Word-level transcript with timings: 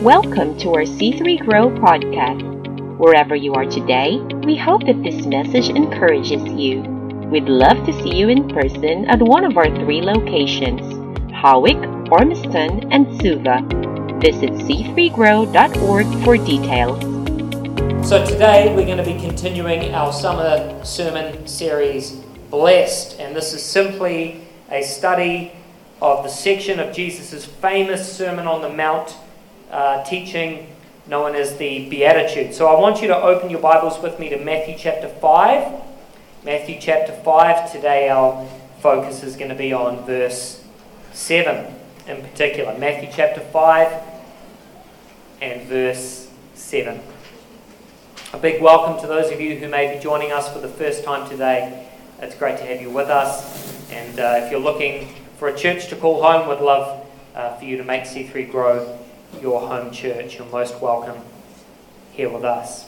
Welcome 0.00 0.56
to 0.60 0.70
our 0.70 0.84
C3 0.84 1.44
Grow 1.44 1.68
podcast. 1.68 2.96
Wherever 2.96 3.36
you 3.36 3.52
are 3.52 3.66
today, 3.66 4.16
we 4.46 4.56
hope 4.56 4.86
that 4.86 5.02
this 5.02 5.26
message 5.26 5.68
encourages 5.68 6.42
you. 6.54 6.80
We'd 7.30 7.50
love 7.50 7.84
to 7.84 7.92
see 7.92 8.16
you 8.16 8.30
in 8.30 8.48
person 8.48 9.04
at 9.10 9.20
one 9.20 9.44
of 9.44 9.58
our 9.58 9.66
three 9.84 10.00
locations 10.00 10.80
Hawick, 11.34 11.76
Ormiston, 12.10 12.90
and 12.90 13.20
Suva. 13.20 13.60
Visit 14.20 14.52
c3grow.org 14.64 16.24
for 16.24 16.38
details. 16.38 18.08
So, 18.08 18.24
today 18.24 18.74
we're 18.74 18.86
going 18.86 18.96
to 18.96 19.04
be 19.04 19.20
continuing 19.20 19.92
our 19.92 20.14
summer 20.14 20.82
sermon 20.82 21.46
series, 21.46 22.12
Blessed, 22.48 23.20
and 23.20 23.36
this 23.36 23.52
is 23.52 23.62
simply 23.62 24.46
a 24.70 24.82
study 24.82 25.52
of 26.00 26.24
the 26.24 26.30
section 26.30 26.80
of 26.80 26.96
Jesus' 26.96 27.44
famous 27.44 28.10
Sermon 28.10 28.46
on 28.46 28.62
the 28.62 28.70
Mount 28.70 29.14
uh, 29.70 30.02
teaching 30.04 30.66
known 31.06 31.34
as 31.34 31.56
the 31.56 31.88
Beatitudes. 31.88 32.56
So, 32.56 32.66
I 32.66 32.78
want 32.78 33.00
you 33.00 33.08
to 33.08 33.16
open 33.16 33.50
your 33.50 33.60
Bibles 33.60 34.00
with 34.00 34.18
me 34.18 34.28
to 34.28 34.38
Matthew 34.38 34.76
chapter 34.76 35.08
5. 35.08 35.82
Matthew 36.44 36.78
chapter 36.80 37.12
5. 37.12 37.72
Today, 37.72 38.08
our 38.08 38.46
focus 38.80 39.22
is 39.22 39.36
going 39.36 39.50
to 39.50 39.54
be 39.54 39.72
on 39.72 40.04
verse 40.04 40.64
7 41.12 41.74
in 42.06 42.22
particular. 42.22 42.76
Matthew 42.78 43.08
chapter 43.12 43.40
5 43.40 44.02
and 45.40 45.62
verse 45.62 46.30
7. 46.54 47.00
A 48.32 48.38
big 48.38 48.62
welcome 48.62 49.00
to 49.00 49.06
those 49.06 49.32
of 49.32 49.40
you 49.40 49.56
who 49.56 49.68
may 49.68 49.94
be 49.94 50.00
joining 50.00 50.32
us 50.32 50.52
for 50.52 50.60
the 50.60 50.68
first 50.68 51.04
time 51.04 51.28
today. 51.28 51.88
It's 52.20 52.36
great 52.36 52.58
to 52.58 52.64
have 52.64 52.80
you 52.80 52.90
with 52.90 53.08
us. 53.08 53.90
And 53.90 54.20
uh, 54.20 54.40
if 54.42 54.50
you're 54.50 54.60
looking 54.60 55.08
for 55.38 55.48
a 55.48 55.56
church 55.56 55.88
to 55.88 55.96
call 55.96 56.22
home, 56.22 56.48
we'd 56.48 56.64
love 56.64 57.06
uh, 57.34 57.56
for 57.56 57.64
you 57.64 57.76
to 57.76 57.84
make 57.84 58.04
C3 58.04 58.50
Grow 58.50 58.99
your 59.40 59.60
home 59.60 59.90
church. 59.90 60.38
You're 60.38 60.48
most 60.48 60.80
welcome 60.80 61.22
here 62.12 62.28
with 62.28 62.44
us. 62.44 62.86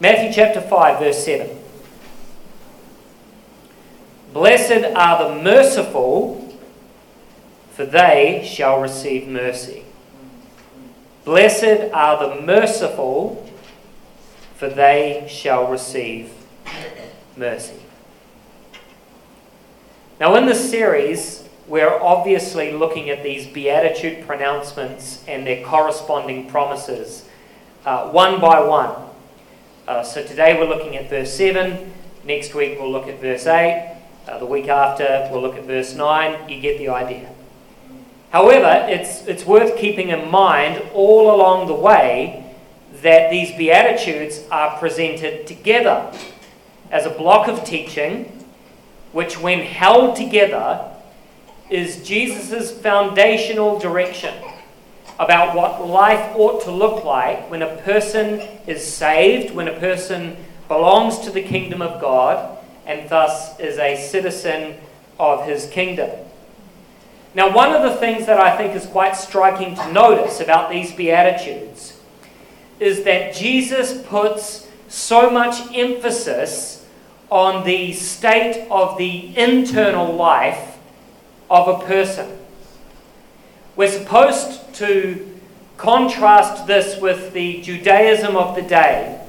Matthew 0.00 0.32
chapter 0.32 0.60
5, 0.60 0.98
verse 0.98 1.24
7. 1.24 1.56
Blessed 4.32 4.84
are 4.94 5.28
the 5.28 5.42
merciful, 5.42 6.54
for 7.72 7.86
they 7.86 8.46
shall 8.46 8.80
receive 8.80 9.26
mercy. 9.26 9.84
Blessed 11.24 11.90
are 11.92 12.28
the 12.28 12.42
merciful, 12.42 13.50
for 14.56 14.68
they 14.68 15.26
shall 15.28 15.70
receive 15.70 16.32
mercy. 17.36 17.80
Now, 20.20 20.34
in 20.36 20.46
this 20.46 20.70
series, 20.70 21.45
we're 21.68 22.00
obviously 22.00 22.72
looking 22.72 23.10
at 23.10 23.22
these 23.22 23.46
beatitude 23.46 24.24
pronouncements 24.26 25.24
and 25.26 25.46
their 25.46 25.64
corresponding 25.64 26.48
promises, 26.48 27.28
uh, 27.84 28.08
one 28.10 28.40
by 28.40 28.60
one. 28.60 28.94
Uh, 29.88 30.02
so 30.02 30.24
today 30.24 30.58
we're 30.58 30.68
looking 30.68 30.96
at 30.96 31.10
verse 31.10 31.32
7. 31.34 31.92
Next 32.24 32.54
week 32.54 32.78
we'll 32.78 32.90
look 32.90 33.08
at 33.08 33.20
verse 33.20 33.46
8. 33.46 33.96
Uh, 34.28 34.38
the 34.38 34.46
week 34.46 34.68
after 34.68 35.28
we'll 35.30 35.42
look 35.42 35.56
at 35.56 35.64
verse 35.64 35.94
9. 35.94 36.48
You 36.48 36.60
get 36.60 36.78
the 36.78 36.88
idea. 36.88 37.30
However, 38.30 38.86
it's, 38.88 39.26
it's 39.26 39.44
worth 39.44 39.76
keeping 39.76 40.10
in 40.10 40.30
mind 40.30 40.82
all 40.92 41.34
along 41.34 41.68
the 41.68 41.74
way 41.74 42.44
that 43.02 43.30
these 43.30 43.50
Beatitudes 43.56 44.42
are 44.50 44.78
presented 44.78 45.46
together 45.46 46.12
as 46.90 47.06
a 47.06 47.10
block 47.10 47.48
of 47.48 47.64
teaching, 47.64 48.44
which, 49.12 49.38
when 49.38 49.60
held 49.60 50.16
together, 50.16 50.95
is 51.70 52.06
Jesus' 52.06 52.70
foundational 52.70 53.78
direction 53.78 54.34
about 55.18 55.56
what 55.56 55.86
life 55.86 56.34
ought 56.36 56.62
to 56.64 56.70
look 56.70 57.04
like 57.04 57.50
when 57.50 57.62
a 57.62 57.76
person 57.78 58.40
is 58.66 58.86
saved, 58.86 59.54
when 59.54 59.68
a 59.68 59.78
person 59.78 60.36
belongs 60.68 61.18
to 61.20 61.30
the 61.30 61.42
kingdom 61.42 61.80
of 61.80 62.00
God, 62.00 62.58
and 62.86 63.08
thus 63.08 63.58
is 63.58 63.78
a 63.78 63.96
citizen 63.96 64.76
of 65.18 65.46
his 65.46 65.66
kingdom. 65.70 66.10
Now, 67.34 67.54
one 67.54 67.72
of 67.72 67.82
the 67.82 67.98
things 67.98 68.26
that 68.26 68.40
I 68.40 68.56
think 68.56 68.74
is 68.74 68.86
quite 68.86 69.16
striking 69.16 69.74
to 69.74 69.92
notice 69.92 70.40
about 70.40 70.70
these 70.70 70.92
Beatitudes 70.92 71.98
is 72.78 73.04
that 73.04 73.34
Jesus 73.34 74.02
puts 74.06 74.68
so 74.88 75.30
much 75.30 75.74
emphasis 75.74 76.86
on 77.30 77.64
the 77.64 77.92
state 77.92 78.66
of 78.70 78.96
the 78.98 79.36
internal 79.36 80.14
life 80.14 80.75
of 81.50 81.80
a 81.80 81.86
person. 81.86 82.38
We're 83.76 83.90
supposed 83.90 84.74
to 84.76 85.38
contrast 85.76 86.66
this 86.66 87.00
with 87.00 87.32
the 87.32 87.60
Judaism 87.62 88.36
of 88.36 88.56
the 88.56 88.62
day 88.62 89.20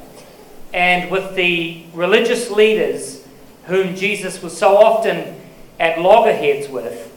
and 0.74 1.12
with 1.12 1.36
the 1.36 1.84
religious 1.94 2.50
leaders 2.50 3.26
whom 3.66 3.96
Jesus 3.96 4.42
was 4.42 4.58
so 4.58 4.78
often 4.78 5.36
at 5.80 6.00
loggerheads 6.00 6.70
with 6.70 7.08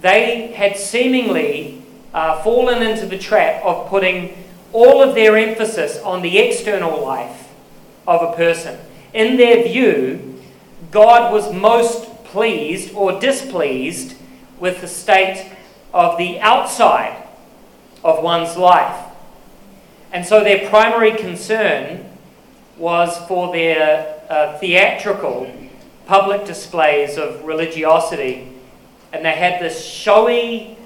they 0.00 0.48
had 0.48 0.76
seemingly 0.76 1.82
uh, 2.14 2.42
fallen 2.42 2.82
into 2.82 3.06
the 3.06 3.18
trap 3.18 3.64
of 3.64 3.88
putting 3.88 4.36
all 4.72 5.02
of 5.02 5.14
their 5.14 5.36
emphasis 5.36 5.98
on 6.02 6.22
the 6.22 6.38
external 6.38 7.02
life 7.02 7.48
of 8.06 8.22
a 8.22 8.36
person. 8.36 8.78
In 9.12 9.36
their 9.36 9.64
view, 9.64 10.40
God 10.90 11.32
was 11.32 11.52
most 11.52 12.24
pleased 12.24 12.94
or 12.94 13.18
displeased 13.18 14.14
with 14.60 14.80
the 14.80 14.88
state 14.88 15.52
of 15.92 16.18
the 16.18 16.40
outside 16.40 17.22
of 18.04 18.22
one's 18.22 18.56
life. 18.56 19.04
And 20.12 20.24
so 20.24 20.42
their 20.42 20.68
primary 20.68 21.12
concern 21.12 22.08
was 22.76 23.16
for 23.26 23.52
their 23.52 24.20
uh, 24.28 24.58
theatrical 24.58 25.52
public 26.06 26.44
displays 26.46 27.18
of 27.18 27.44
religiosity 27.44 28.48
and 29.12 29.24
they 29.24 29.32
had 29.32 29.60
this 29.60 29.84
showy 29.84 30.76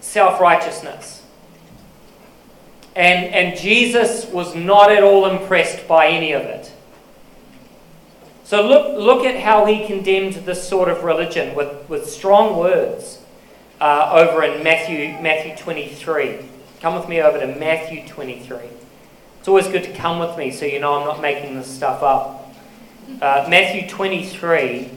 self 0.00 0.40
righteousness. 0.40 1.22
And, 2.96 3.32
and 3.32 3.58
Jesus 3.58 4.26
was 4.26 4.54
not 4.56 4.90
at 4.90 5.04
all 5.04 5.26
impressed 5.26 5.86
by 5.86 6.08
any 6.08 6.32
of 6.32 6.42
it. 6.42 6.57
So 8.48 8.66
look, 8.66 8.96
look 8.96 9.26
at 9.26 9.38
how 9.38 9.66
he 9.66 9.86
condemned 9.86 10.32
this 10.32 10.66
sort 10.66 10.88
of 10.88 11.04
religion 11.04 11.54
with, 11.54 11.86
with 11.86 12.08
strong 12.08 12.56
words 12.56 13.20
uh, 13.78 14.10
over 14.10 14.42
in 14.42 14.64
Matthew, 14.64 15.20
Matthew 15.20 15.54
23. 15.54 16.38
Come 16.80 16.94
with 16.94 17.10
me 17.10 17.20
over 17.20 17.38
to 17.38 17.46
Matthew 17.46 18.08
23. 18.08 18.56
It's 19.38 19.48
always 19.48 19.68
good 19.68 19.84
to 19.84 19.92
come 19.92 20.18
with 20.18 20.38
me 20.38 20.50
so 20.50 20.64
you 20.64 20.80
know 20.80 20.94
I'm 20.94 21.06
not 21.06 21.20
making 21.20 21.56
this 21.56 21.66
stuff 21.66 22.02
up. 22.02 22.50
Uh, 23.20 23.46
Matthew 23.50 23.86
23 23.86 24.92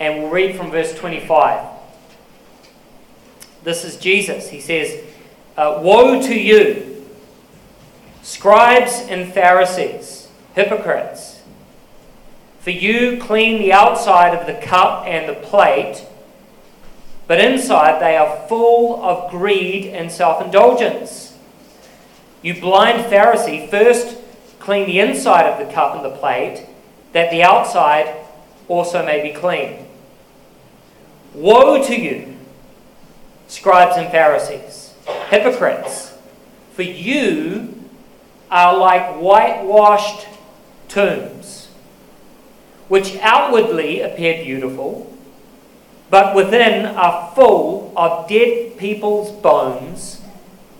and 0.00 0.20
we'll 0.20 0.32
read 0.32 0.56
from 0.56 0.72
verse 0.72 0.92
25. 0.98 1.64
This 3.62 3.84
is 3.84 3.96
Jesus. 3.98 4.48
He 4.48 4.60
says, 4.60 5.00
uh, 5.56 5.78
Woe 5.80 6.20
to 6.22 6.34
you, 6.34 7.06
scribes 8.22 8.94
and 9.08 9.32
Pharisees, 9.32 10.26
hypocrites! 10.56 11.37
For 12.68 12.72
you 12.72 13.16
clean 13.16 13.62
the 13.62 13.72
outside 13.72 14.36
of 14.36 14.46
the 14.46 14.52
cup 14.52 15.06
and 15.06 15.26
the 15.26 15.40
plate, 15.40 16.04
but 17.26 17.40
inside 17.40 17.98
they 17.98 18.14
are 18.14 18.46
full 18.46 19.02
of 19.02 19.30
greed 19.30 19.86
and 19.86 20.12
self 20.12 20.44
indulgence. 20.44 21.34
You 22.42 22.60
blind 22.60 23.10
Pharisee, 23.10 23.70
first 23.70 24.18
clean 24.58 24.84
the 24.84 25.00
inside 25.00 25.46
of 25.46 25.66
the 25.66 25.72
cup 25.72 25.96
and 25.96 26.04
the 26.04 26.14
plate, 26.14 26.66
that 27.12 27.30
the 27.30 27.42
outside 27.42 28.14
also 28.68 29.02
may 29.02 29.22
be 29.22 29.32
clean. 29.32 29.86
Woe 31.32 31.82
to 31.82 31.98
you, 31.98 32.36
scribes 33.46 33.96
and 33.96 34.10
Pharisees, 34.10 34.92
hypocrites, 35.30 36.12
for 36.74 36.82
you 36.82 37.82
are 38.50 38.76
like 38.76 39.16
whitewashed 39.16 40.26
tombs, 40.88 41.57
which 42.88 43.16
outwardly 43.20 44.00
appear 44.00 44.44
beautiful, 44.44 45.12
but 46.10 46.34
within 46.34 46.86
are 46.86 47.32
full 47.34 47.92
of 47.96 48.28
dead 48.28 48.78
people's 48.78 49.30
bones 49.30 50.22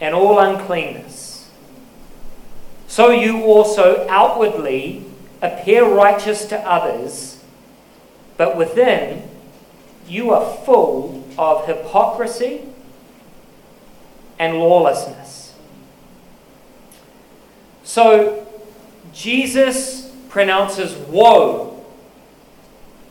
and 0.01 0.15
all 0.15 0.39
uncleanness. 0.39 1.51
So 2.87 3.11
you 3.11 3.45
also 3.45 4.07
outwardly 4.09 5.05
appear 5.43 5.85
righteous 5.85 6.47
to 6.47 6.59
others, 6.59 7.43
but 8.37 8.57
within 8.57 9.29
you 10.07 10.31
are 10.31 10.57
full 10.65 11.25
of 11.37 11.67
hypocrisy 11.67 12.63
and 14.39 14.57
lawlessness. 14.57 15.55
So, 17.85 18.47
Jesus 19.13 20.13
pronounces 20.29 20.95
woe 20.95 21.68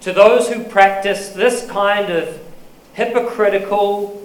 to 0.02 0.14
those 0.14 0.50
who 0.50 0.64
practice 0.64 1.30
this 1.30 1.70
kind 1.70 2.12
of 2.12 2.40
hypocritical 2.94 4.22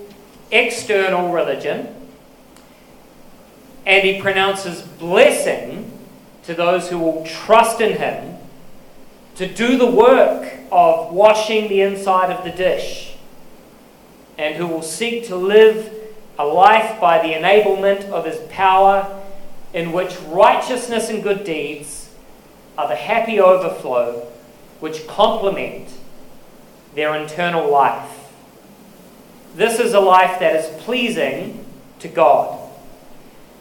external 0.50 1.32
religion 1.32 1.94
and 3.84 4.04
he 4.04 4.20
pronounces 4.20 4.82
blessing 4.82 5.90
to 6.44 6.54
those 6.54 6.88
who 6.88 6.98
will 6.98 7.24
trust 7.24 7.80
in 7.80 7.96
him 7.96 8.36
to 9.34 9.52
do 9.52 9.76
the 9.76 9.90
work 9.90 10.52
of 10.70 11.12
washing 11.12 11.68
the 11.68 11.80
inside 11.80 12.30
of 12.30 12.44
the 12.44 12.50
dish 12.50 13.16
and 14.38 14.54
who 14.56 14.66
will 14.66 14.82
seek 14.82 15.26
to 15.26 15.36
live 15.36 15.92
a 16.38 16.44
life 16.44 17.00
by 17.00 17.18
the 17.18 17.32
enablement 17.34 18.08
of 18.10 18.24
his 18.24 18.38
power 18.50 19.22
in 19.72 19.92
which 19.92 20.18
righteousness 20.28 21.08
and 21.08 21.22
good 21.22 21.44
deeds 21.44 22.10
are 22.76 22.88
the 22.88 22.96
happy 22.96 23.40
overflow 23.40 24.26
which 24.82 25.06
complement 25.06 25.88
their 26.96 27.14
internal 27.14 27.70
life. 27.70 28.32
This 29.54 29.78
is 29.78 29.94
a 29.94 30.00
life 30.00 30.40
that 30.40 30.56
is 30.56 30.82
pleasing 30.82 31.64
to 32.00 32.08
God. 32.08 32.68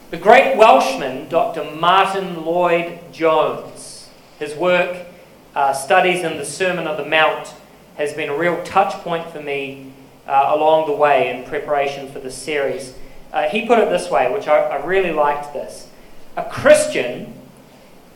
The 0.09 0.18
great 0.18 0.57
Welshman, 0.57 1.29
Dr. 1.29 1.75
Martin 1.75 2.44
Lloyd 2.44 2.97
Jones, 3.12 4.09
his 4.39 4.56
work, 4.56 5.06
uh, 5.53 5.73
Studies 5.73 6.23
in 6.23 6.38
the 6.38 6.45
Sermon 6.45 6.88
on 6.88 6.97
the 6.97 7.06
Mount, 7.06 7.53
has 7.97 8.13
been 8.13 8.29
a 8.29 8.35
real 8.35 8.63
touch 8.63 8.94
point 9.03 9.29
for 9.29 9.44
me 9.44 9.94
uh, 10.25 10.53
along 10.56 10.88
the 10.88 10.95
way 10.95 11.29
in 11.29 11.47
preparation 11.47 12.12
for 12.12 12.18
this 12.18 12.35
series. 12.35 12.95
Uh, 13.31 13.47
he 13.47 13.68
put 13.68 13.77
it 13.77 13.91
this 13.91 14.09
way, 14.09 14.33
which 14.33 14.47
I, 14.47 14.57
I 14.57 14.83
really 14.83 15.12
liked 15.12 15.53
this. 15.53 15.88
A 16.35 16.45
Christian 16.45 17.35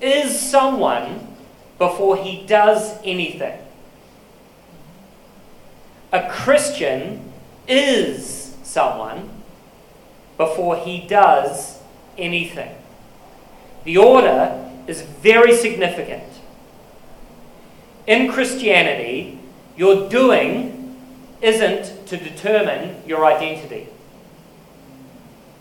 is 0.01 0.39
someone 0.39 1.34
before 1.77 2.17
he 2.17 2.45
does 2.45 2.97
anything. 3.03 3.59
A 6.11 6.29
Christian 6.29 7.31
is 7.67 8.55
someone 8.63 9.29
before 10.37 10.77
he 10.77 11.05
does 11.07 11.79
anything. 12.17 12.75
The 13.83 13.97
order 13.97 14.71
is 14.87 15.01
very 15.01 15.55
significant. 15.55 16.23
In 18.07 18.31
Christianity, 18.31 19.39
your 19.75 20.07
doing 20.09 20.95
isn't 21.41 22.07
to 22.07 22.17
determine 22.17 23.01
your 23.05 23.25
identity. 23.25 23.87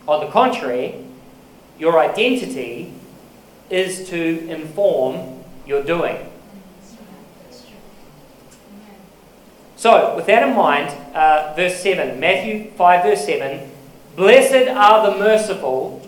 On 0.06 0.24
the 0.24 0.30
contrary, 0.30 1.04
your 1.78 1.98
identity 1.98 2.92
is 3.70 4.08
to 4.10 4.48
inform 4.48 5.33
your 5.66 5.82
doing. 5.82 6.30
So, 9.76 10.16
with 10.16 10.26
that 10.26 10.48
in 10.48 10.56
mind, 10.56 10.88
uh, 11.14 11.52
verse 11.54 11.78
7, 11.80 12.18
Matthew 12.18 12.70
5, 12.70 13.04
verse 13.04 13.26
7 13.26 13.70
Blessed 14.16 14.68
are 14.68 15.10
the 15.10 15.18
merciful, 15.18 16.00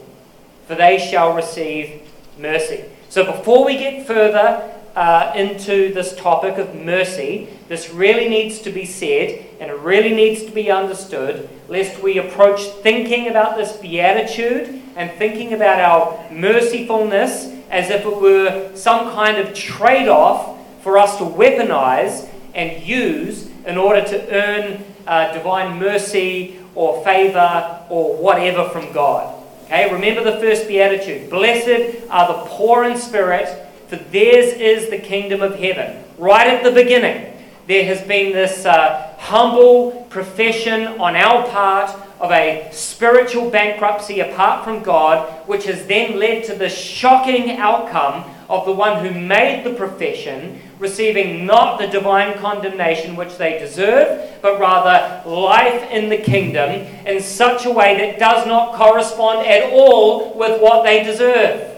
for 0.67 0.75
they 0.75 0.99
shall 0.99 1.35
receive 1.35 2.01
mercy. 2.39 2.85
So, 3.11 3.25
before 3.25 3.67
we 3.67 3.77
get 3.77 4.07
further 4.07 4.73
uh, 4.95 5.33
into 5.37 5.93
this 5.93 6.17
topic 6.17 6.57
of 6.57 6.75
mercy, 6.75 7.49
this 7.69 7.91
really 7.91 8.29
needs 8.29 8.61
to 8.61 8.71
be 8.71 8.87
said 8.87 9.45
and 9.61 9.71
it 9.71 9.79
really 9.81 10.15
needs 10.15 10.45
to 10.45 10.53
be 10.53 10.71
understood, 10.71 11.49
lest 11.69 12.03
we 12.03 12.19
approach 12.19 12.63
thinking 12.83 13.29
about 13.29 13.57
this 13.57 13.77
beatitude 13.77 14.81
and 14.97 15.11
thinking 15.19 15.53
about 15.53 15.81
our 15.81 16.31
mercifulness 16.31 17.56
as 17.71 17.91
if 17.91 18.05
it 18.05 18.21
were 18.21 18.71
some 18.75 19.11
kind 19.13 19.39
of 19.39 19.55
trade 19.55 20.09
off 20.09 20.59
for 20.83 20.99
us 20.99 21.19
to 21.19 21.25
weaponize 21.25 22.29
and 22.55 22.83
use 22.87 23.51
in 23.67 23.77
order 23.77 24.03
to 24.03 24.35
earn 24.35 24.85
uh, 25.07 25.33
divine 25.33 25.79
mercy 25.79 26.59
or 26.75 27.03
favor 27.05 27.85
or 27.89 28.17
whatever 28.17 28.69
from 28.69 28.93
God. 28.93 29.35
Okay, 29.65 29.93
remember 29.93 30.23
the 30.23 30.39
first 30.39 30.69
beatitude. 30.69 31.29
Blessed 31.29 32.09
are 32.09 32.33
the 32.33 32.49
poor 32.49 32.85
in 32.85 32.97
spirit, 32.97 33.49
for 33.89 33.97
theirs 33.97 34.53
is 34.55 34.91
the 34.91 34.99
kingdom 34.99 35.43
of 35.43 35.59
heaven. 35.59 36.05
Right 36.19 36.47
at 36.47 36.63
the 36.63 36.71
beginning, 36.71 37.33
there 37.67 37.85
has 37.85 38.01
been 38.03 38.33
this 38.33 38.65
uh, 38.65 39.15
humble 39.19 40.07
profession 40.09 40.87
on 41.01 41.17
our 41.17 41.49
part 41.49 41.91
of 42.21 42.31
a 42.31 42.69
spiritual 42.73 43.51
bankruptcy 43.51 44.21
apart 44.21 44.65
from 44.65 44.83
God, 44.83 45.47
which 45.47 45.65
has 45.65 45.87
then 45.87 46.19
led 46.19 46.45
to 46.45 46.55
the 46.55 46.69
shocking 46.69 47.53
outcome 47.59 48.25
of 48.49 48.65
the 48.65 48.73
one 48.73 49.05
who 49.05 49.19
made 49.19 49.65
the 49.65 49.75
profession 49.75 50.61
receiving 50.79 51.47
not 51.47 51.79
the 51.79 51.87
divine 51.87 52.39
condemnation 52.39 53.17
which 53.17 53.37
they 53.37 53.59
deserve, 53.59 54.41
but 54.41 54.61
rather 54.61 55.29
life 55.29 55.91
in 55.91 56.09
the 56.09 56.19
kingdom 56.19 56.71
in 57.07 57.21
such 57.21 57.67
a 57.67 57.71
way 57.71 57.97
that 57.97 58.19
does 58.19 58.47
not 58.47 58.75
correspond 58.75 59.47
at 59.47 59.73
all 59.73 60.35
with 60.35 60.61
what 60.61 60.85
they 60.85 61.03
deserve. 61.03 61.76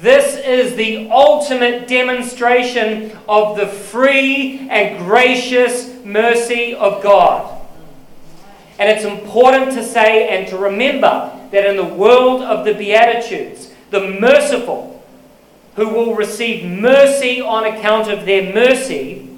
This 0.00 0.36
is 0.36 0.76
the 0.76 1.10
ultimate 1.10 1.88
demonstration 1.88 3.18
of 3.28 3.56
the 3.56 3.66
free 3.66 4.68
and 4.70 5.04
gracious 5.04 5.92
mercy 6.04 6.72
of 6.74 7.02
God. 7.02 7.60
And 8.78 8.88
it's 8.88 9.04
important 9.04 9.72
to 9.72 9.82
say 9.82 10.28
and 10.28 10.46
to 10.48 10.56
remember 10.56 11.32
that 11.50 11.66
in 11.66 11.76
the 11.76 11.84
world 11.84 12.42
of 12.42 12.64
the 12.64 12.74
Beatitudes, 12.74 13.72
the 13.90 14.18
merciful, 14.20 15.02
who 15.74 15.88
will 15.88 16.14
receive 16.14 16.64
mercy 16.64 17.40
on 17.40 17.64
account 17.64 18.08
of 18.08 18.24
their 18.24 18.54
mercy, 18.54 19.28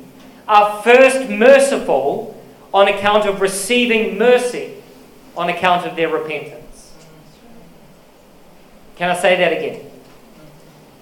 are 0.47 0.83
first 0.83 1.31
merciful 1.31 2.39
on 2.75 2.87
account 2.89 3.27
of 3.27 3.41
receiving 3.41 4.19
mercy 4.19 4.75
on 5.39 5.49
account 5.49 5.87
of 5.87 5.97
their 5.97 6.09
repentance. 6.09 6.93
Can 8.97 9.11
I 9.11 9.19
say 9.19 9.37
that 9.37 9.53
again? 9.53 9.90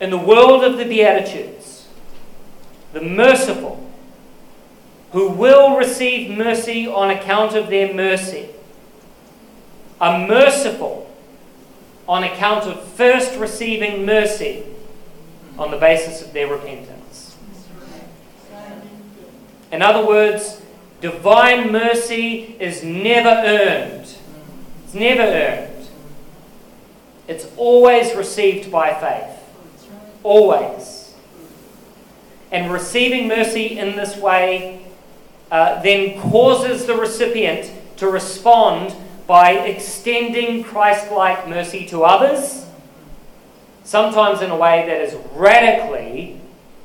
In 0.00 0.10
the 0.10 0.18
world 0.18 0.64
of 0.64 0.78
the 0.78 0.84
Beatitudes, 0.84 1.86
the 2.92 3.00
merciful, 3.00 3.84
who 5.12 5.30
will 5.30 5.76
receive 5.76 6.36
mercy 6.36 6.86
on 6.86 7.10
account 7.10 7.54
of 7.54 7.68
their 7.68 7.92
mercy, 7.92 8.48
are 10.00 10.26
merciful 10.26 11.10
on 12.06 12.24
account 12.24 12.64
of 12.64 12.82
first 12.82 13.38
receiving 13.38 14.06
mercy 14.06 14.64
on 15.58 15.70
the 15.70 15.76
basis 15.76 16.22
of 16.22 16.32
their 16.32 16.46
repentance. 16.46 17.36
In 19.70 19.82
other 19.82 20.06
words, 20.06 20.62
divine 21.00 21.70
mercy 21.70 22.56
is 22.58 22.82
never 22.82 23.28
earned. 23.28 24.14
It's 24.84 24.94
never 24.94 25.22
earned. 25.22 25.88
It's 27.26 27.46
always 27.56 28.14
received 28.14 28.70
by 28.70 28.94
faith. 28.94 29.37
Always. 30.22 31.14
And 32.50 32.72
receiving 32.72 33.28
mercy 33.28 33.78
in 33.78 33.96
this 33.96 34.16
way 34.16 34.86
uh, 35.50 35.80
then 35.82 36.20
causes 36.20 36.86
the 36.86 36.94
recipient 36.94 37.70
to 37.96 38.08
respond 38.08 38.94
by 39.26 39.52
extending 39.52 40.64
Christ 40.64 41.10
like 41.12 41.48
mercy 41.48 41.86
to 41.88 42.02
others, 42.02 42.64
sometimes 43.84 44.40
in 44.40 44.50
a 44.50 44.56
way 44.56 44.86
that 44.86 45.00
is 45.02 45.14
radically 45.34 46.40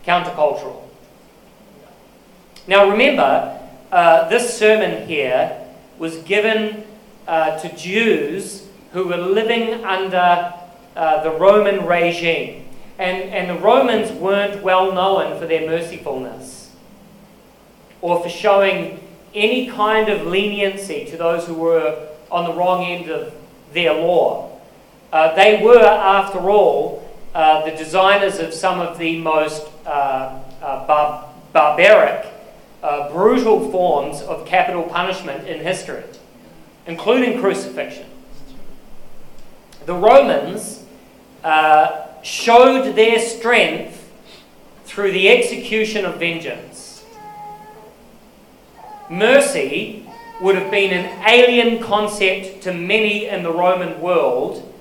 countercultural. 0.06 0.84
Now, 2.68 2.90
remember, 2.90 3.60
uh, 3.92 4.28
this 4.30 4.58
sermon 4.58 5.08
here 5.08 5.66
was 5.98 6.18
given 6.24 6.84
uh, 7.28 7.60
to 7.60 7.76
Jews 7.76 8.68
who 8.92 9.08
were 9.08 9.18
living 9.18 9.84
under 9.86 10.54
uh, 10.96 11.24
the 11.24 11.32
Roman 11.32 11.86
regime. 11.86 12.63
And, 13.00 13.24
and 13.30 13.50
the 13.50 13.62
Romans 13.62 14.12
weren't 14.12 14.64
well 14.64 14.92
known 14.92 15.40
for 15.40 15.48
their 15.48 15.68
mercifulness 15.68 16.70
or 18.02 18.22
for 18.22 18.30
showing 18.30 19.00
any 19.34 19.68
kind 19.68 20.10
of 20.10 20.28
leniency 20.28 21.06
to 21.06 21.18
those 21.18 21.48
who 21.48 21.56
were 21.56 22.08
on 22.30 22.46
the 22.46 22.54
wrong 22.54 22.84
end 22.84 23.10
of 23.10 23.34
their 23.72 23.94
law. 23.94 24.60
Uh, 25.12 25.34
they 25.36 25.64
were, 25.64 25.84
after 25.84 26.50
all, 26.50 27.10
uh, 27.34 27.66
the 27.66 27.72
designers 27.72 28.40
of 28.40 28.54
some 28.54 28.80
of 28.80 28.98
the 28.98 29.20
most 29.20 29.68
uh, 29.86 30.40
uh 30.62 30.88
bar- 30.88 31.30
barbaric, 31.52 32.28
uh, 32.84 33.10
brutal 33.12 33.72
forms 33.72 34.22
of 34.22 34.46
capital 34.46 34.84
punishment 34.84 35.48
in 35.48 35.62
history, 35.62 36.04
including 36.86 37.40
crucifixion. 37.40 38.06
The 39.86 39.96
Romans 39.96 40.84
uh, 41.44 42.03
showed 42.24 42.96
their 42.96 43.20
strength 43.20 44.12
through 44.86 45.12
the 45.12 45.30
execution 45.30 46.06
of 46.06 46.18
vengeance. 46.18 47.04
Mercy 49.10 50.10
would 50.42 50.56
have 50.56 50.72
been 50.72 50.92
an 50.92 51.28
alien 51.28 51.84
concept 51.84 52.64
to 52.64 52.74
many 52.74 53.28
in 53.28 53.44
the 53.44 53.52
Roman 53.52 54.02
world, 54.02 54.74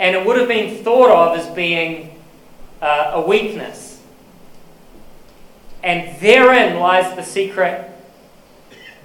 and 0.00 0.16
it 0.16 0.24
would 0.26 0.38
have 0.38 0.48
been 0.48 0.82
thought 0.82 1.10
of 1.10 1.38
as 1.38 1.46
being 1.54 2.20
uh, 2.80 3.12
a 3.14 3.20
weakness. 3.20 4.00
And 5.82 6.18
therein 6.20 6.78
lies 6.78 7.14
the 7.14 7.22
secret 7.22 7.90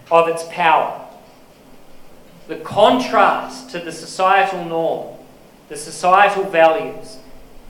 of 0.09 0.27
its 0.27 0.43
power. 0.49 1.05
the 2.49 2.57
contrast 2.57 3.69
to 3.69 3.79
the 3.79 3.91
societal 3.91 4.65
norm, 4.65 5.15
the 5.69 5.77
societal 5.77 6.43
values. 6.45 7.17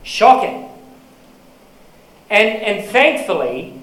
Shocking. 0.02 0.68
And, 2.28 2.48
and 2.48 2.88
thankfully, 2.90 3.80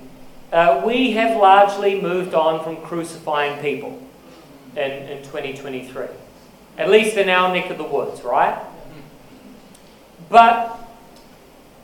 uh, 0.51 0.81
we 0.85 1.11
have 1.11 1.37
largely 1.37 2.01
moved 2.01 2.33
on 2.33 2.63
from 2.63 2.77
crucifying 2.77 3.61
people 3.61 4.01
in, 4.75 4.91
in 4.91 5.17
2023, 5.23 6.05
at 6.77 6.89
least 6.89 7.17
in 7.17 7.29
our 7.29 7.53
neck 7.53 7.69
of 7.69 7.77
the 7.77 7.83
woods, 7.83 8.21
right? 8.21 8.57
But 10.29 10.79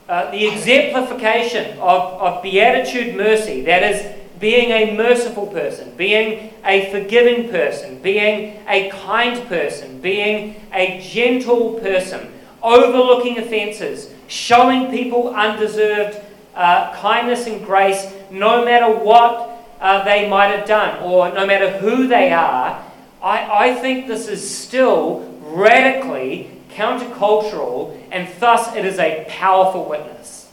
uh, 0.07 0.31
the 0.31 0.47
exemplification 0.47 1.77
of, 1.79 2.21
of 2.21 2.43
beatitude 2.43 3.15
mercy, 3.15 3.61
that 3.61 3.83
is, 3.83 4.19
being 4.39 4.71
a 4.71 4.93
merciful 4.97 5.47
person, 5.47 5.95
being 5.95 6.53
a 6.65 6.91
forgiving 6.91 7.49
person, 7.49 7.97
being 7.99 8.61
a 8.67 8.89
kind 8.89 9.41
person, 9.47 10.01
being 10.01 10.61
a 10.73 10.99
gentle 10.99 11.75
person, 11.75 12.29
overlooking 12.61 13.37
offences, 13.37 14.13
showing 14.33 14.89
people 14.89 15.29
undeserved 15.35 16.19
uh, 16.55 16.91
kindness 16.95 17.45
and 17.45 17.63
grace 17.63 18.11
no 18.31 18.65
matter 18.65 18.91
what 18.91 19.63
uh, 19.79 20.03
they 20.03 20.27
might 20.27 20.47
have 20.47 20.67
done 20.67 21.01
or 21.03 21.31
no 21.31 21.45
matter 21.45 21.77
who 21.77 22.07
they 22.07 22.33
are, 22.33 22.83
I, 23.21 23.67
I 23.69 23.75
think 23.75 24.07
this 24.07 24.27
is 24.27 24.57
still 24.57 25.19
radically 25.41 26.49
countercultural 26.71 27.95
and 28.11 28.27
thus 28.39 28.75
it 28.75 28.85
is 28.85 28.97
a 28.97 29.23
powerful 29.29 29.87
witness. 29.87 30.49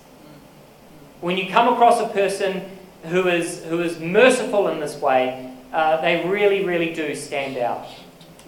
When 1.22 1.38
you 1.38 1.50
come 1.50 1.72
across 1.72 2.00
a 2.00 2.08
person 2.08 2.62
who 3.04 3.28
is, 3.28 3.64
who 3.64 3.80
is 3.80 3.98
merciful 3.98 4.68
in 4.68 4.80
this 4.80 4.96
way, 5.00 5.54
uh, 5.72 6.02
they 6.02 6.28
really, 6.28 6.66
really 6.66 6.92
do 6.92 7.14
stand 7.14 7.56
out. 7.56 7.86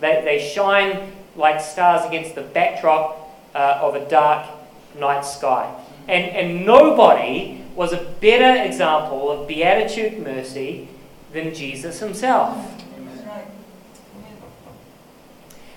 They, 0.00 0.20
they 0.24 0.46
shine 0.46 1.12
like 1.36 1.62
stars 1.62 2.04
against 2.04 2.34
the 2.34 2.42
backdrop 2.42 3.18
uh, 3.54 3.78
of 3.80 3.94
a 3.94 4.06
dark 4.10 4.46
night 4.98 5.24
sky. 5.24 5.74
And, 6.08 6.24
and 6.24 6.66
nobody 6.66 7.62
was 7.74 7.92
a 7.92 8.04
better 8.20 8.62
example 8.62 9.30
of 9.30 9.48
beatitude 9.48 10.22
mercy 10.22 10.88
than 11.32 11.54
Jesus 11.54 12.00
himself. 12.00 12.56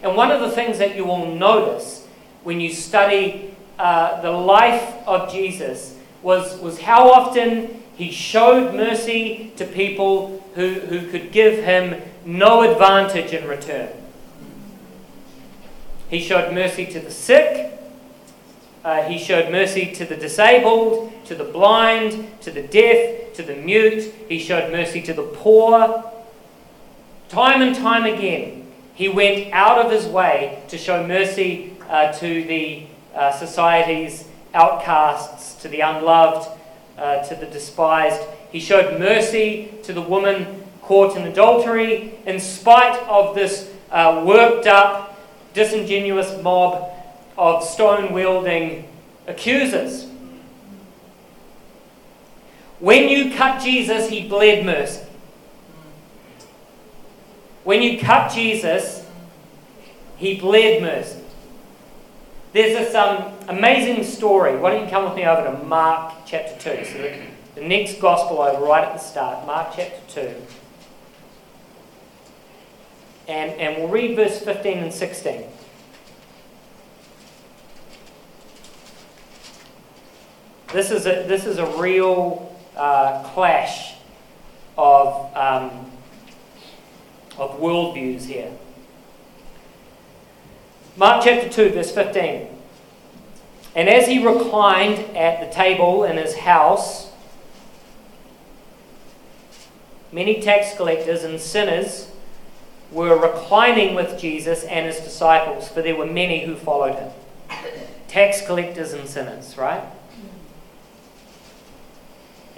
And 0.01 0.15
one 0.15 0.31
of 0.31 0.41
the 0.41 0.51
things 0.51 0.77
that 0.77 0.95
you 0.95 1.05
will 1.05 1.33
notice 1.33 2.07
when 2.43 2.59
you 2.59 2.71
study 2.71 3.55
uh, 3.79 4.21
the 4.21 4.31
life 4.31 4.93
of 5.07 5.31
Jesus 5.31 5.97
was, 6.21 6.59
was 6.59 6.79
how 6.79 7.09
often 7.09 7.81
he 7.95 8.11
showed 8.11 8.75
mercy 8.75 9.51
to 9.57 9.65
people 9.65 10.43
who, 10.55 10.73
who 10.73 11.09
could 11.09 11.31
give 11.31 11.63
him 11.63 12.01
no 12.25 12.69
advantage 12.69 13.33
in 13.33 13.47
return. 13.47 13.89
He 16.09 16.19
showed 16.19 16.53
mercy 16.53 16.85
to 16.87 16.99
the 16.99 17.11
sick, 17.11 17.64
uh, 18.85 19.01
he 19.01 19.17
showed 19.17 19.51
mercy 19.51 19.91
to 19.91 20.05
the 20.05 20.15
disabled, 20.15 21.11
to 21.25 21.33
the 21.33 21.43
blind, 21.43 22.39
to 22.39 22.51
the 22.51 22.61
deaf, 22.61 23.33
to 23.33 23.41
the 23.41 23.55
mute. 23.55 24.13
He 24.29 24.37
showed 24.37 24.71
mercy 24.71 25.01
to 25.01 25.13
the 25.13 25.23
poor. 25.23 26.03
Time 27.27 27.63
and 27.63 27.75
time 27.75 28.05
again, 28.05 28.71
he 28.93 29.09
went 29.09 29.51
out 29.51 29.83
of 29.83 29.91
his 29.91 30.05
way 30.05 30.61
to 30.67 30.77
show 30.77 31.05
mercy 31.05 31.75
uh, 31.89 32.11
to 32.13 32.43
the 32.43 32.85
uh, 33.15 33.31
society's 33.31 34.25
outcasts, 34.53 35.59
to 35.63 35.67
the 35.67 35.79
unloved, 35.79 36.47
uh, 36.99 37.23
to 37.23 37.33
the 37.33 37.47
despised. 37.47 38.21
He 38.51 38.59
showed 38.59 38.99
mercy 38.99 39.73
to 39.81 39.93
the 39.93 40.01
woman 40.01 40.63
caught 40.83 41.17
in 41.17 41.23
adultery 41.23 42.19
in 42.27 42.39
spite 42.39 42.99
of 43.07 43.33
this 43.33 43.67
uh, 43.89 44.21
worked 44.23 44.67
up, 44.67 45.19
disingenuous 45.55 46.39
mob 46.43 46.94
of 47.37 47.63
stone 47.63 48.13
wielding 48.13 48.87
accusers. 49.27 50.07
When 52.79 53.09
you 53.09 53.33
cut 53.33 53.61
Jesus, 53.61 54.09
he 54.09 54.27
bled 54.27 54.65
mercy. 54.65 55.01
When 57.63 57.81
you 57.81 57.99
cut 57.99 58.31
Jesus, 58.31 59.05
he 60.17 60.39
bled 60.39 60.81
mercy. 60.81 61.21
There's 62.53 62.77
this 62.77 62.95
um, 62.95 63.33
amazing 63.49 64.03
story. 64.03 64.55
Why 64.55 64.71
don't 64.71 64.85
you 64.85 64.89
come 64.89 65.03
with 65.03 65.15
me 65.15 65.25
over 65.25 65.43
to 65.43 65.63
Mark 65.65 66.13
chapter 66.25 66.77
2? 66.77 66.85
So 66.85 66.97
the, 66.99 67.21
the 67.55 67.67
next 67.67 67.99
gospel 67.99 68.41
over 68.41 68.63
right 68.63 68.83
at 68.83 68.93
the 68.93 68.99
start, 68.99 69.45
Mark 69.45 69.73
chapter 69.75 69.99
2. 70.21 70.35
And, 73.27 73.51
and 73.59 73.77
we'll 73.77 73.89
read 73.89 74.15
verse 74.15 74.39
15 74.39 74.77
and 74.77 74.93
16. 74.93 75.43
This 80.75 80.91
is 80.91 81.05
a, 81.05 81.23
this 81.25 81.45
is 81.45 81.57
a 81.57 81.65
real 81.77 82.53
uh, 82.75 83.23
clash 83.29 83.93
of, 84.77 85.33
um, 85.33 85.89
of 87.37 87.61
worldviews 87.61 88.25
here. 88.25 88.51
Mark 90.97 91.23
chapter 91.23 91.47
2, 91.47 91.69
verse 91.69 91.91
15. 91.91 92.49
And 93.73 93.87
as 93.87 94.05
he 94.09 94.21
reclined 94.21 94.99
at 95.15 95.47
the 95.47 95.55
table 95.55 96.03
in 96.03 96.17
his 96.17 96.35
house, 96.39 97.09
many 100.11 100.41
tax 100.41 100.75
collectors 100.75 101.23
and 101.23 101.39
sinners 101.39 102.11
were 102.91 103.17
reclining 103.17 103.95
with 103.95 104.19
Jesus 104.19 104.65
and 104.65 104.85
his 104.87 104.99
disciples, 104.99 105.69
for 105.69 105.81
there 105.81 105.95
were 105.95 106.05
many 106.05 106.45
who 106.45 106.57
followed 106.57 106.95
him. 106.95 107.11
Tax 108.09 108.45
collectors 108.45 108.91
and 108.91 109.07
sinners, 109.07 109.57
right? 109.57 109.81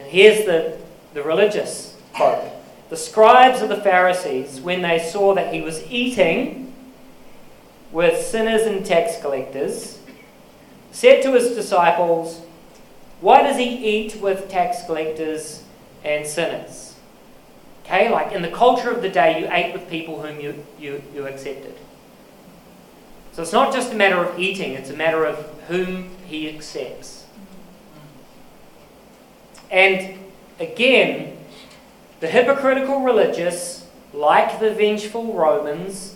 And 0.07 0.15
here's 0.15 0.45
the, 0.45 0.77
the 1.13 1.21
religious 1.21 1.97
folk. 2.17 2.41
The 2.89 2.95
scribes 2.95 3.61
of 3.61 3.67
the 3.67 3.75
Pharisees, 3.75 4.61
when 4.61 4.81
they 4.81 4.99
saw 4.99 5.35
that 5.35 5.53
he 5.53 5.59
was 5.59 5.83
eating 5.91 6.73
with 7.91 8.25
sinners 8.25 8.61
and 8.61 8.85
tax 8.85 9.19
collectors, 9.19 9.99
said 10.93 11.21
to 11.23 11.33
his 11.33 11.53
disciples, 11.55 12.41
Why 13.19 13.41
does 13.41 13.57
he 13.57 13.65
eat 13.65 14.21
with 14.21 14.47
tax 14.47 14.85
collectors 14.85 15.65
and 16.05 16.25
sinners? 16.25 16.95
Okay, 17.83 18.09
like 18.09 18.31
in 18.31 18.41
the 18.41 18.51
culture 18.51 18.89
of 18.89 19.01
the 19.01 19.09
day, 19.09 19.41
you 19.41 19.49
ate 19.51 19.73
with 19.73 19.89
people 19.89 20.21
whom 20.21 20.39
you, 20.39 20.63
you, 20.79 21.03
you 21.13 21.27
accepted. 21.27 21.75
So 23.33 23.41
it's 23.41 23.51
not 23.51 23.73
just 23.73 23.91
a 23.91 23.95
matter 23.95 24.23
of 24.23 24.39
eating, 24.39 24.71
it's 24.71 24.89
a 24.89 24.95
matter 24.95 25.25
of 25.25 25.37
whom 25.67 26.11
he 26.25 26.47
accepts. 26.47 27.26
And 29.69 30.17
again, 30.59 31.37
the 32.19 32.27
hypocritical 32.27 33.01
religious, 33.01 33.87
like 34.13 34.59
the 34.59 34.73
vengeful 34.73 35.33
Romans, 35.33 36.15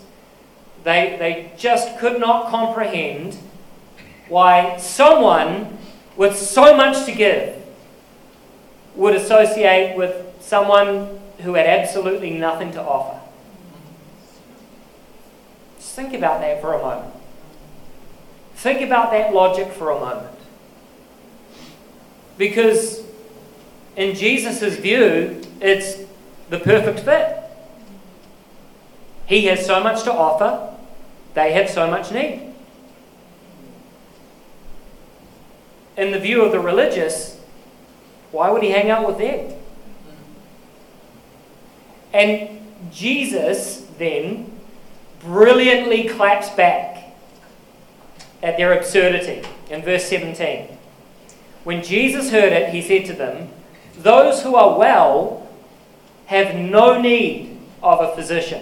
they, 0.84 1.16
they 1.20 1.52
just 1.58 2.00
could 2.00 2.20
not 2.20 2.50
comprehend 2.50 3.38
why 4.28 4.78
someone 4.78 5.78
with 6.16 6.38
so 6.38 6.76
much 6.76 7.06
to 7.06 7.12
give 7.12 7.56
would 8.96 9.16
associate 9.16 9.96
with 9.96 10.26
someone 10.40 11.20
who 11.40 11.54
had 11.54 11.66
absolutely 11.66 12.32
nothing 12.32 12.72
to 12.72 12.82
offer. 12.82 13.20
Just 15.78 15.96
think 15.96 16.14
about 16.14 16.42
that 16.42 16.62
for 16.62 16.74
a 16.74 16.80
moment. 16.80 17.14
Think 18.56 18.82
about 18.82 19.12
that 19.12 19.34
logic 19.34 19.72
for 19.72 19.90
a 19.90 20.00
moment. 20.00 20.38
Because 22.38 23.01
in 23.96 24.16
Jesus' 24.16 24.78
view, 24.78 25.42
it's 25.60 25.98
the 26.50 26.60
perfect 26.60 27.02
fit. 27.02 27.38
He 29.26 29.46
has 29.46 29.66
so 29.66 29.82
much 29.82 30.04
to 30.04 30.12
offer, 30.12 30.76
they 31.34 31.54
have 31.54 31.70
so 31.70 31.90
much 31.90 32.12
need. 32.12 32.54
In 35.98 36.12
the 36.12 36.20
view 36.20 36.44
of 36.44 36.52
the 36.52 36.60
religious, 36.60 37.40
why 38.32 38.50
would 38.50 38.64
he 38.64 38.72
hang 38.72 38.90
out 38.90 39.08
with 39.08 39.18
them? 39.18 39.54
And 42.14 42.60
Jesus 42.92 43.86
then 43.98 44.52
brilliantly 45.20 46.08
claps 46.08 46.50
back 46.50 47.14
at 48.42 48.58
their 48.58 48.74
absurdity 48.74 49.48
in 49.70 49.82
verse 49.82 50.06
17. 50.06 50.78
When 51.64 51.84
Jesus 51.84 52.32
heard 52.32 52.52
it, 52.52 52.74
he 52.74 52.82
said 52.82 53.06
to 53.06 53.14
them, 53.14 53.50
those 54.04 54.44
who 54.44 54.56
are 54.56 54.78
well 54.78 55.50
have 56.28 56.56
no 56.56 57.00
need 57.00 57.58
of 57.84 58.00
a 58.00 58.16
physician, 58.16 58.62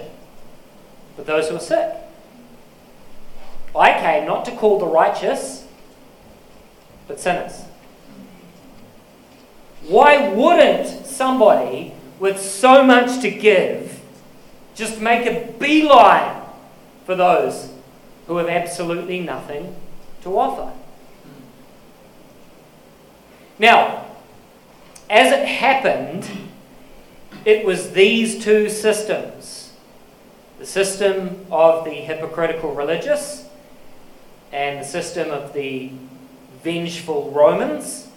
but 1.16 1.26
those 1.26 1.48
who 1.48 1.56
are 1.56 1.60
sick. 1.60 1.94
I 3.76 3.92
came 4.00 4.26
not 4.26 4.44
to 4.46 4.52
call 4.52 4.78
the 4.78 4.86
righteous, 4.86 5.66
but 7.06 7.20
sinners. 7.20 7.64
Why 9.86 10.28
wouldn't 10.28 11.06
somebody 11.06 11.94
with 12.18 12.40
so 12.40 12.84
much 12.84 13.20
to 13.22 13.30
give 13.30 14.00
just 14.74 15.00
make 15.00 15.26
a 15.26 15.52
beeline 15.58 16.42
for 17.04 17.14
those 17.14 17.70
who 18.26 18.36
have 18.36 18.48
absolutely 18.48 19.20
nothing 19.20 19.74
to 20.22 20.38
offer. 20.38 20.72
Now, 23.58 24.06
as 25.10 25.32
it 25.32 25.46
happened, 25.46 26.30
it 27.44 27.66
was 27.66 27.90
these 27.90 28.42
two 28.42 28.68
systems. 28.68 29.72
The 30.60 30.66
system 30.66 31.46
of 31.50 31.84
the 31.84 31.90
hypocritical 31.90 32.74
religious 32.74 33.48
and 34.52 34.80
the 34.80 34.84
system 34.84 35.30
of 35.30 35.52
the 35.52 35.90
vengeful 36.62 37.32
Romans, 37.32 38.08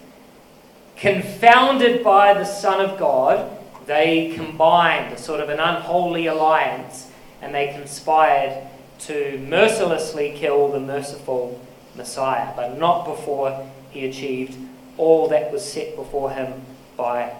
confounded 0.95 2.03
by 2.03 2.35
the 2.35 2.45
Son 2.45 2.79
of 2.79 2.99
God, 2.99 3.57
they 3.87 4.33
combined 4.35 5.13
a 5.13 5.17
sort 5.17 5.39
of 5.39 5.49
an 5.49 5.59
unholy 5.59 6.27
alliance 6.27 7.09
and 7.41 7.55
they 7.55 7.73
conspired 7.73 8.67
to 8.99 9.39
mercilessly 9.39 10.33
kill 10.35 10.71
the 10.71 10.79
merciful 10.79 11.59
Messiah, 11.95 12.53
but 12.55 12.77
not 12.77 13.05
before 13.05 13.67
he 13.89 14.05
achieved 14.05 14.55
all 14.97 15.27
that 15.29 15.51
was 15.51 15.63
set 15.63 15.95
before 15.95 16.31
him 16.31 16.53
by 16.95 17.35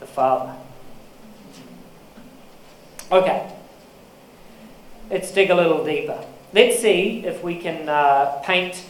the 0.00 0.06
Father. 0.06 0.54
Okay, 3.10 3.50
let's 5.10 5.30
dig 5.32 5.50
a 5.50 5.54
little 5.54 5.84
deeper. 5.84 6.22
Let's 6.52 6.78
see 6.78 7.24
if 7.24 7.42
we 7.42 7.58
can 7.58 7.88
uh, 7.88 8.40
paint 8.44 8.84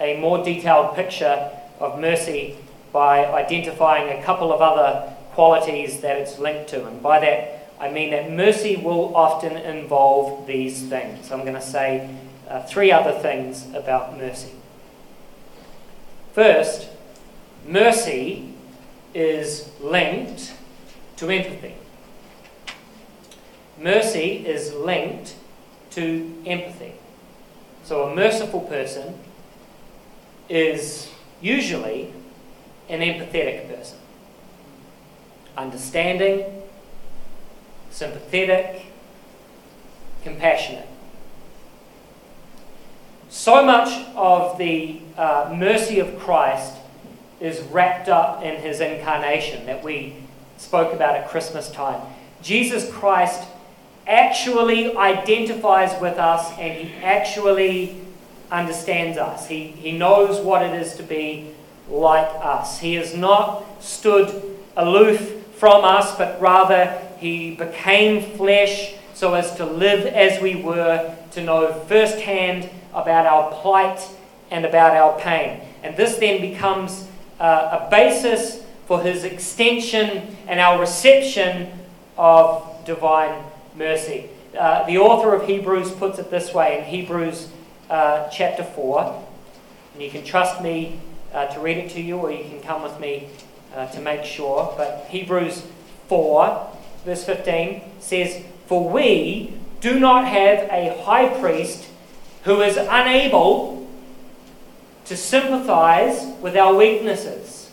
a 0.00 0.18
more 0.20 0.44
detailed 0.44 0.94
picture 0.94 1.50
of 1.80 1.98
mercy 1.98 2.56
by 2.92 3.26
identifying 3.26 4.18
a 4.18 4.22
couple 4.22 4.52
of 4.52 4.60
other 4.60 5.14
qualities 5.32 6.00
that 6.00 6.16
it's 6.16 6.38
linked 6.38 6.68
to. 6.70 6.86
And 6.86 7.02
by 7.02 7.20
that, 7.20 7.70
I 7.78 7.90
mean 7.90 8.10
that 8.10 8.30
mercy 8.30 8.76
will 8.76 9.14
often 9.14 9.56
involve 9.56 10.46
these 10.46 10.82
things. 10.82 11.30
I'm 11.30 11.42
going 11.42 11.54
to 11.54 11.60
say 11.60 12.08
uh, 12.48 12.62
three 12.62 12.90
other 12.90 13.12
things 13.12 13.66
about 13.74 14.16
mercy. 14.16 14.52
First, 16.32 16.88
mercy 17.66 18.54
is 19.16 19.70
linked 19.80 20.52
to 21.16 21.30
empathy. 21.30 21.74
Mercy 23.78 24.46
is 24.46 24.74
linked 24.74 25.34
to 25.92 26.34
empathy. 26.44 26.92
So, 27.82 28.10
a 28.10 28.14
merciful 28.14 28.60
person 28.60 29.18
is 30.50 31.08
usually 31.40 32.12
an 32.90 33.00
empathetic 33.00 33.74
person. 33.74 33.98
Understanding, 35.56 36.44
sympathetic, 37.90 38.84
compassionate. 40.24 40.88
So 43.30 43.64
much 43.64 43.88
of 44.14 44.58
the 44.58 45.00
uh, 45.16 45.54
mercy 45.56 46.00
of 46.00 46.18
Christ 46.18 46.75
is 47.40 47.60
wrapped 47.64 48.08
up 48.08 48.42
in 48.42 48.60
his 48.60 48.80
incarnation 48.80 49.66
that 49.66 49.82
we 49.84 50.16
spoke 50.58 50.92
about 50.92 51.16
at 51.16 51.28
Christmas 51.28 51.70
time. 51.70 52.00
Jesus 52.42 52.90
Christ 52.90 53.46
actually 54.06 54.96
identifies 54.96 56.00
with 56.00 56.18
us 56.18 56.50
and 56.58 56.72
he 56.78 56.94
actually 57.02 58.00
understands 58.50 59.18
us. 59.18 59.46
He, 59.48 59.66
he 59.66 59.92
knows 59.92 60.40
what 60.40 60.62
it 60.62 60.80
is 60.80 60.94
to 60.96 61.02
be 61.02 61.50
like 61.88 62.28
us. 62.40 62.78
He 62.78 62.94
has 62.94 63.14
not 63.14 63.64
stood 63.82 64.56
aloof 64.76 65.44
from 65.56 65.84
us, 65.84 66.16
but 66.16 66.40
rather 66.40 67.00
he 67.18 67.54
became 67.56 68.36
flesh 68.36 68.94
so 69.14 69.34
as 69.34 69.56
to 69.56 69.64
live 69.64 70.06
as 70.06 70.40
we 70.42 70.56
were, 70.56 71.14
to 71.32 71.42
know 71.42 71.72
firsthand 71.88 72.68
about 72.92 73.26
our 73.26 73.50
plight 73.60 74.06
and 74.50 74.64
about 74.64 74.94
our 74.96 75.18
pain. 75.18 75.60
And 75.82 75.96
this 75.96 76.16
then 76.18 76.40
becomes 76.40 77.08
uh, 77.40 77.86
a 77.86 77.90
basis 77.90 78.62
for 78.86 79.02
his 79.02 79.24
extension 79.24 80.36
and 80.46 80.60
our 80.60 80.80
reception 80.80 81.70
of 82.16 82.84
divine 82.84 83.44
mercy. 83.74 84.30
Uh, 84.58 84.86
the 84.86 84.98
author 84.98 85.34
of 85.34 85.46
Hebrews 85.46 85.90
puts 85.92 86.18
it 86.18 86.30
this 86.30 86.54
way 86.54 86.78
in 86.78 86.84
Hebrews 86.84 87.48
uh, 87.90 88.28
chapter 88.28 88.64
4. 88.64 89.22
And 89.94 90.02
you 90.02 90.10
can 90.10 90.24
trust 90.24 90.62
me 90.62 91.00
uh, 91.32 91.46
to 91.46 91.60
read 91.60 91.76
it 91.78 91.90
to 91.90 92.00
you, 92.00 92.16
or 92.16 92.30
you 92.30 92.44
can 92.44 92.60
come 92.62 92.82
with 92.82 92.98
me 93.00 93.28
uh, 93.74 93.86
to 93.88 94.00
make 94.00 94.24
sure. 94.24 94.72
But 94.76 95.06
Hebrews 95.10 95.66
4, 96.08 96.70
verse 97.04 97.24
15 97.24 97.82
says, 98.00 98.42
For 98.66 98.88
we 98.88 99.54
do 99.80 100.00
not 100.00 100.26
have 100.26 100.68
a 100.70 101.02
high 101.02 101.28
priest 101.40 101.86
who 102.44 102.62
is 102.62 102.76
unable 102.76 103.75
to 105.06 105.16
sympathize 105.16 106.26
with 106.40 106.56
our 106.56 106.74
weaknesses, 106.74 107.70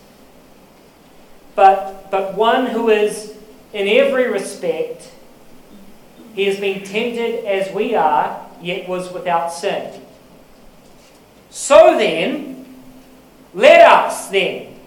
but, 1.56 2.10
but 2.12 2.36
one 2.36 2.68
who 2.68 2.90
is 2.90 3.36
in 3.74 3.88
every 3.88 4.30
respect, 4.30 5.10
he 6.36 6.46
has 6.46 6.60
been 6.60 6.84
tempted 6.84 7.46
as 7.46 7.74
we 7.74 7.96
are, 7.96 8.48
yet 8.62 8.88
was 8.88 9.12
without 9.12 9.52
sin. 9.52 10.02
So 11.50 11.98
then, 11.98 12.66
let 13.54 13.82
us 13.82 14.30
then, 14.30 14.80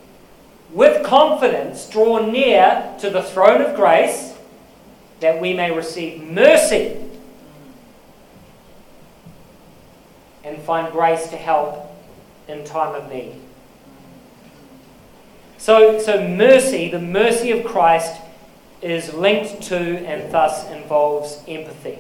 with 0.73 1.05
confidence, 1.05 1.89
draw 1.89 2.27
near 2.27 2.95
to 3.01 3.11
the 3.11 3.23
throne 3.23 3.61
of 3.61 3.77
grace 3.77 4.35
that 5.21 5.41
we 5.41 5.55
may 5.55 5.71
receive 5.71 6.23
mercy 6.23 6.97
and 10.45 10.61
find 10.63 10.93
grace 10.93 11.29
to 11.29 11.37
help 11.37 11.86
in 12.49 12.65
time 12.65 12.95
of 12.95 13.11
need. 13.11 13.35
So, 15.59 15.99
so 15.99 16.27
mercy, 16.27 16.91
the 16.91 17.01
mercy 17.01 17.51
of 17.51 17.65
Christ, 17.65 18.21
is 18.83 19.13
linked 19.15 19.63
to 19.63 19.77
and 19.77 20.33
thus 20.33 20.71
involves 20.71 21.43
empathy. 21.49 21.99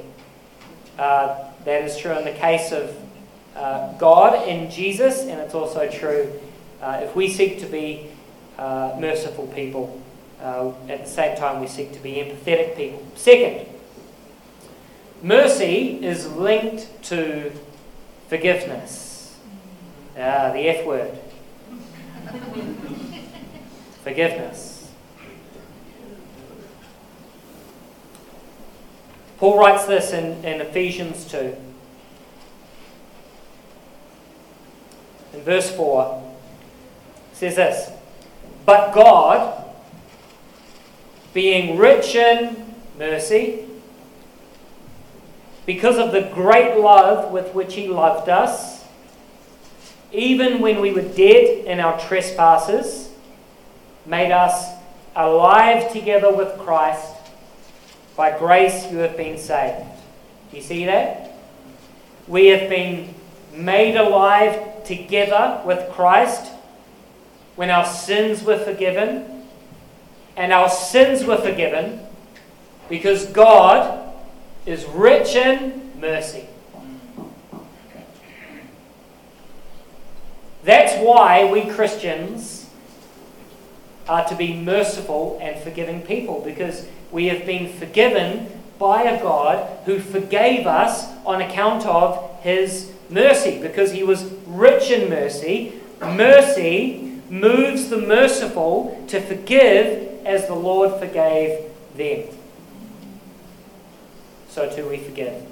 Uh, 0.99 1.45
that 1.65 1.83
is 1.83 1.97
true 1.97 2.13
in 2.13 2.25
the 2.25 2.33
case 2.33 2.71
of 2.71 2.97
uh, 3.57 3.93
God 3.95 4.47
in 4.47 4.71
Jesus, 4.71 5.23
and 5.23 5.41
it's 5.41 5.55
also 5.55 5.89
true 5.91 6.33
uh, 6.81 7.01
if 7.03 7.17
we 7.17 7.29
seek 7.29 7.59
to 7.61 7.67
be 7.67 8.09
uh, 8.59 8.97
merciful 8.99 9.47
people. 9.49 10.01
Uh, 10.41 10.73
at 10.89 11.05
the 11.05 11.11
same 11.11 11.37
time, 11.37 11.61
we 11.61 11.67
seek 11.67 11.93
to 11.93 11.99
be 12.01 12.15
empathetic 12.15 12.77
people. 12.77 13.03
Second, 13.15 13.67
mercy 15.23 16.05
is 16.05 16.31
linked 16.33 17.03
to 17.05 17.51
forgiveness. 18.29 19.06
Ah, 20.19 20.51
the 20.53 20.69
F 20.69 20.87
word. 20.87 21.19
forgiveness. 24.03 24.77
Paul 29.39 29.59
writes 29.59 29.85
this 29.85 30.13
in, 30.13 30.43
in 30.45 30.61
Ephesians 30.61 31.25
2. 31.27 31.57
In 35.35 35.41
verse 35.43 35.75
4, 35.77 36.23
says 37.35 37.57
this 37.57 37.91
But 38.65 38.95
God, 38.95 39.65
being 41.35 41.77
rich 41.77 42.15
in 42.15 42.75
mercy, 42.99 43.67
because 45.67 45.99
of 45.99 46.13
the 46.13 46.31
great 46.33 46.79
love 46.79 47.31
with 47.33 47.53
which 47.55 47.75
He 47.75 47.89
loved 47.89 48.31
us, 48.31 48.76
even 50.17 50.61
when 50.61 50.81
we 50.81 50.93
were 50.93 51.03
dead 51.03 51.67
in 51.67 51.79
our 51.79 52.01
trespasses, 52.01 53.11
made 54.07 54.33
us 54.33 54.67
alive 55.15 55.93
together 55.93 56.35
with 56.35 56.59
Christ. 56.59 57.15
By 58.17 58.37
grace 58.39 58.91
you 58.91 58.99
have 58.99 59.17
been 59.17 59.37
saved. 59.37 59.85
Do 60.51 60.57
you 60.57 60.63
see 60.63 60.87
that? 60.87 61.33
We 62.27 62.47
have 62.47 62.71
been 62.71 63.15
made 63.53 63.97
alive 63.97 64.85
together 64.85 65.61
with 65.67 65.91
Christ 65.91 66.51
when 67.57 67.69
our 67.69 67.85
sins 67.85 68.43
were 68.43 68.59
forgiven. 68.59 69.43
And 70.35 70.51
our 70.53 70.71
sins 70.71 71.25
were 71.25 71.39
forgiven 71.39 72.01
because 72.89 73.27
God 73.27 74.15
is 74.65 74.85
rich 74.87 75.35
in 75.35 75.93
mercy. 76.01 76.47
That's 80.67 81.01
why 81.01 81.49
we 81.49 81.63
Christians 81.63 82.69
are 84.09 84.27
to 84.27 84.35
be 84.35 84.53
merciful 84.53 85.39
and 85.41 85.63
forgiving 85.63 86.03
people 86.03 86.43
because 86.45 86.89
we 87.13 87.27
have 87.27 87.47
been 87.47 87.73
forgiven 87.73 88.49
by 88.77 89.03
a 89.03 89.23
God 89.23 89.79
who 89.85 90.01
forgave 90.01 90.67
us 90.67 91.07
on 91.25 91.41
account 91.41 91.87
of 91.87 92.41
his 92.41 92.93
mercy 93.09 93.63
because 93.63 93.93
he 93.93 94.03
was 94.03 94.25
rich 94.45 94.91
in 94.91 95.09
mercy. 95.09 95.75
Mercy 96.01 97.21
moves 97.31 97.89
the 97.89 97.99
merciful 97.99 99.05
to 99.07 99.21
forgive 99.21 100.27
as 100.27 100.49
the 100.49 100.55
Lord 100.55 100.99
forgave 100.99 101.61
them. 101.95 102.25
So 104.49 104.69
too 104.69 104.89
we 104.89 104.99
forgive. 104.99 105.47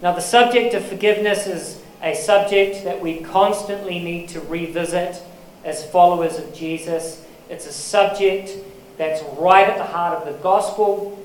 Now, 0.00 0.12
the 0.12 0.20
subject 0.20 0.74
of 0.74 0.84
forgiveness 0.86 1.48
is 1.48 1.81
a 2.02 2.14
subject 2.14 2.84
that 2.84 3.00
we 3.00 3.20
constantly 3.20 4.00
need 4.00 4.28
to 4.30 4.40
revisit 4.40 5.22
as 5.64 5.88
followers 5.90 6.38
of 6.38 6.52
Jesus. 6.52 7.24
It's 7.48 7.66
a 7.66 7.72
subject 7.72 8.50
that's 8.98 9.22
right 9.38 9.68
at 9.68 9.78
the 9.78 9.84
heart 9.84 10.18
of 10.18 10.32
the 10.32 10.42
gospel. 10.42 11.18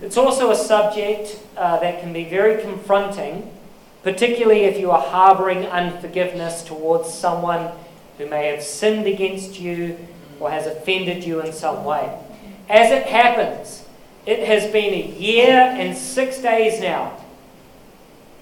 It's 0.00 0.16
also 0.16 0.50
a 0.50 0.56
subject 0.56 1.38
uh, 1.56 1.78
that 1.80 2.00
can 2.00 2.12
be 2.12 2.24
very 2.24 2.62
confronting, 2.62 3.50
particularly 4.02 4.64
if 4.64 4.78
you 4.78 4.90
are 4.90 5.02
harboring 5.02 5.66
unforgiveness 5.66 6.62
towards 6.62 7.12
someone 7.12 7.70
who 8.16 8.26
may 8.26 8.46
have 8.46 8.62
sinned 8.62 9.06
against 9.06 9.60
you 9.60 9.98
or 10.40 10.50
has 10.50 10.66
offended 10.66 11.24
you 11.24 11.40
in 11.40 11.52
some 11.52 11.84
way. 11.84 12.18
As 12.70 12.90
it 12.90 13.06
happens, 13.06 13.84
it 14.24 14.46
has 14.46 14.70
been 14.70 14.94
a 14.94 15.18
year 15.18 15.52
and 15.52 15.96
six 15.96 16.38
days 16.38 16.80
now 16.80 17.18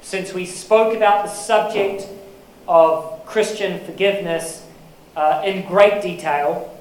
since 0.06 0.32
we 0.32 0.46
spoke 0.46 0.94
about 0.94 1.24
the 1.24 1.30
subject 1.32 2.06
of 2.68 3.26
Christian 3.26 3.84
forgiveness 3.84 4.64
uh, 5.16 5.42
in 5.44 5.66
great 5.66 6.00
detail, 6.00 6.72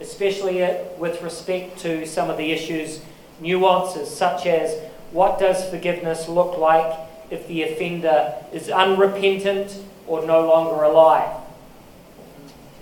especially 0.00 0.58
with 0.98 1.22
respect 1.22 1.78
to 1.78 2.04
some 2.04 2.30
of 2.30 2.36
the 2.36 2.50
issues, 2.50 3.02
nuances, 3.38 4.10
such 4.10 4.46
as 4.46 4.76
what 5.12 5.38
does 5.38 5.70
forgiveness 5.70 6.28
look 6.28 6.58
like 6.58 6.98
if 7.30 7.46
the 7.46 7.62
offender 7.62 8.34
is 8.52 8.68
unrepentant 8.68 9.80
or 10.08 10.26
no 10.26 10.44
longer 10.48 10.82
alive? 10.82 11.36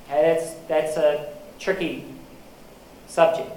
Okay, 0.06 0.34
that's, 0.34 0.54
that's 0.66 0.96
a 0.96 1.30
tricky 1.58 2.06
subject. 3.06 3.50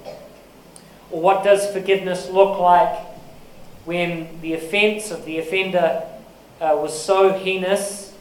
Or 1.10 1.22
what 1.22 1.42
does 1.42 1.72
forgiveness 1.72 2.28
look 2.28 2.60
like 2.60 3.15
when 3.86 4.40
the 4.42 4.52
offence 4.52 5.10
of 5.10 5.24
the 5.24 5.38
offender 5.38 6.02
uh, 6.60 6.76
was 6.76 7.00
so 7.00 7.32
heinous 7.32 8.12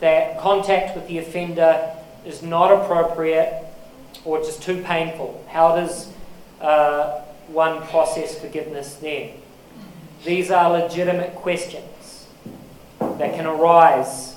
that 0.00 0.38
contact 0.38 0.94
with 0.94 1.08
the 1.08 1.18
offender 1.18 1.94
is 2.24 2.42
not 2.42 2.70
appropriate 2.70 3.64
or 4.24 4.38
just 4.38 4.62
too 4.62 4.82
painful? 4.82 5.44
How 5.48 5.74
does 5.74 6.12
uh, 6.60 7.20
one 7.48 7.82
process 7.86 8.38
forgiveness 8.38 8.94
then? 8.96 9.30
These 10.24 10.50
are 10.50 10.70
legitimate 10.70 11.34
questions 11.36 12.26
that 12.98 13.34
can 13.34 13.46
arise 13.46 14.36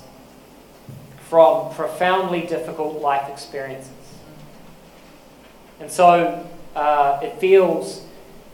from 1.28 1.74
profoundly 1.76 2.42
difficult 2.42 3.02
life 3.02 3.30
experiences. 3.30 3.92
And 5.80 5.92
so 5.92 6.48
uh, 6.76 7.20
it 7.22 7.40
feels 7.40 8.06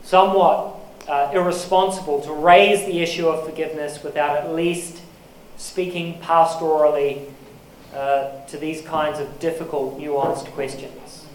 somewhat 0.02 0.75
uh, 1.08 1.30
irresponsible 1.32 2.20
to 2.22 2.32
raise 2.32 2.84
the 2.86 3.00
issue 3.00 3.28
of 3.28 3.44
forgiveness 3.44 4.02
without 4.02 4.36
at 4.36 4.52
least 4.52 5.02
speaking 5.56 6.20
pastorally 6.20 7.30
uh, 7.94 8.44
to 8.46 8.58
these 8.58 8.82
kinds 8.82 9.18
of 9.18 9.38
difficult, 9.38 9.98
nuanced 9.98 10.46
questions. 10.52 11.26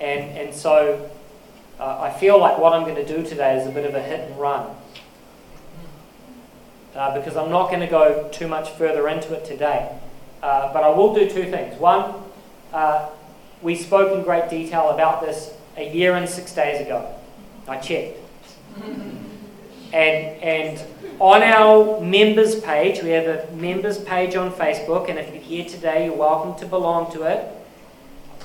And, 0.00 0.36
and 0.36 0.54
so 0.54 1.10
uh, 1.78 2.00
I 2.00 2.10
feel 2.10 2.38
like 2.38 2.58
what 2.58 2.72
I'm 2.72 2.82
going 2.82 2.96
to 2.96 3.06
do 3.06 3.22
today 3.22 3.58
is 3.58 3.66
a 3.66 3.70
bit 3.70 3.86
of 3.86 3.94
a 3.94 4.02
hit 4.02 4.30
and 4.30 4.40
run. 4.40 4.74
Uh, 6.94 7.16
because 7.16 7.36
I'm 7.36 7.50
not 7.50 7.68
going 7.68 7.80
to 7.80 7.86
go 7.86 8.28
too 8.32 8.48
much 8.48 8.70
further 8.70 9.08
into 9.08 9.32
it 9.34 9.44
today. 9.44 9.96
Uh, 10.42 10.72
but 10.72 10.82
I 10.82 10.88
will 10.88 11.14
do 11.14 11.28
two 11.30 11.50
things. 11.50 11.78
One, 11.78 12.14
uh, 12.72 13.08
we 13.62 13.76
spoke 13.76 14.16
in 14.16 14.24
great 14.24 14.48
detail 14.50 14.88
about 14.90 15.20
this 15.20 15.54
a 15.76 15.94
year 15.94 16.14
and 16.14 16.28
six 16.28 16.52
days 16.52 16.84
ago. 16.84 17.14
I 17.68 17.78
checked. 17.78 18.18
and, 19.92 19.92
and 19.92 20.82
on 21.18 21.42
our 21.42 22.00
members 22.00 22.60
page, 22.60 23.02
we 23.02 23.10
have 23.10 23.26
a 23.26 23.52
members 23.52 23.98
page 23.98 24.34
on 24.36 24.50
Facebook, 24.52 25.08
and 25.08 25.18
if 25.18 25.32
you're 25.32 25.42
here 25.42 25.64
today, 25.64 26.06
you're 26.06 26.16
welcome 26.16 26.58
to 26.60 26.66
belong 26.66 27.12
to 27.12 27.22
it. 27.24 27.46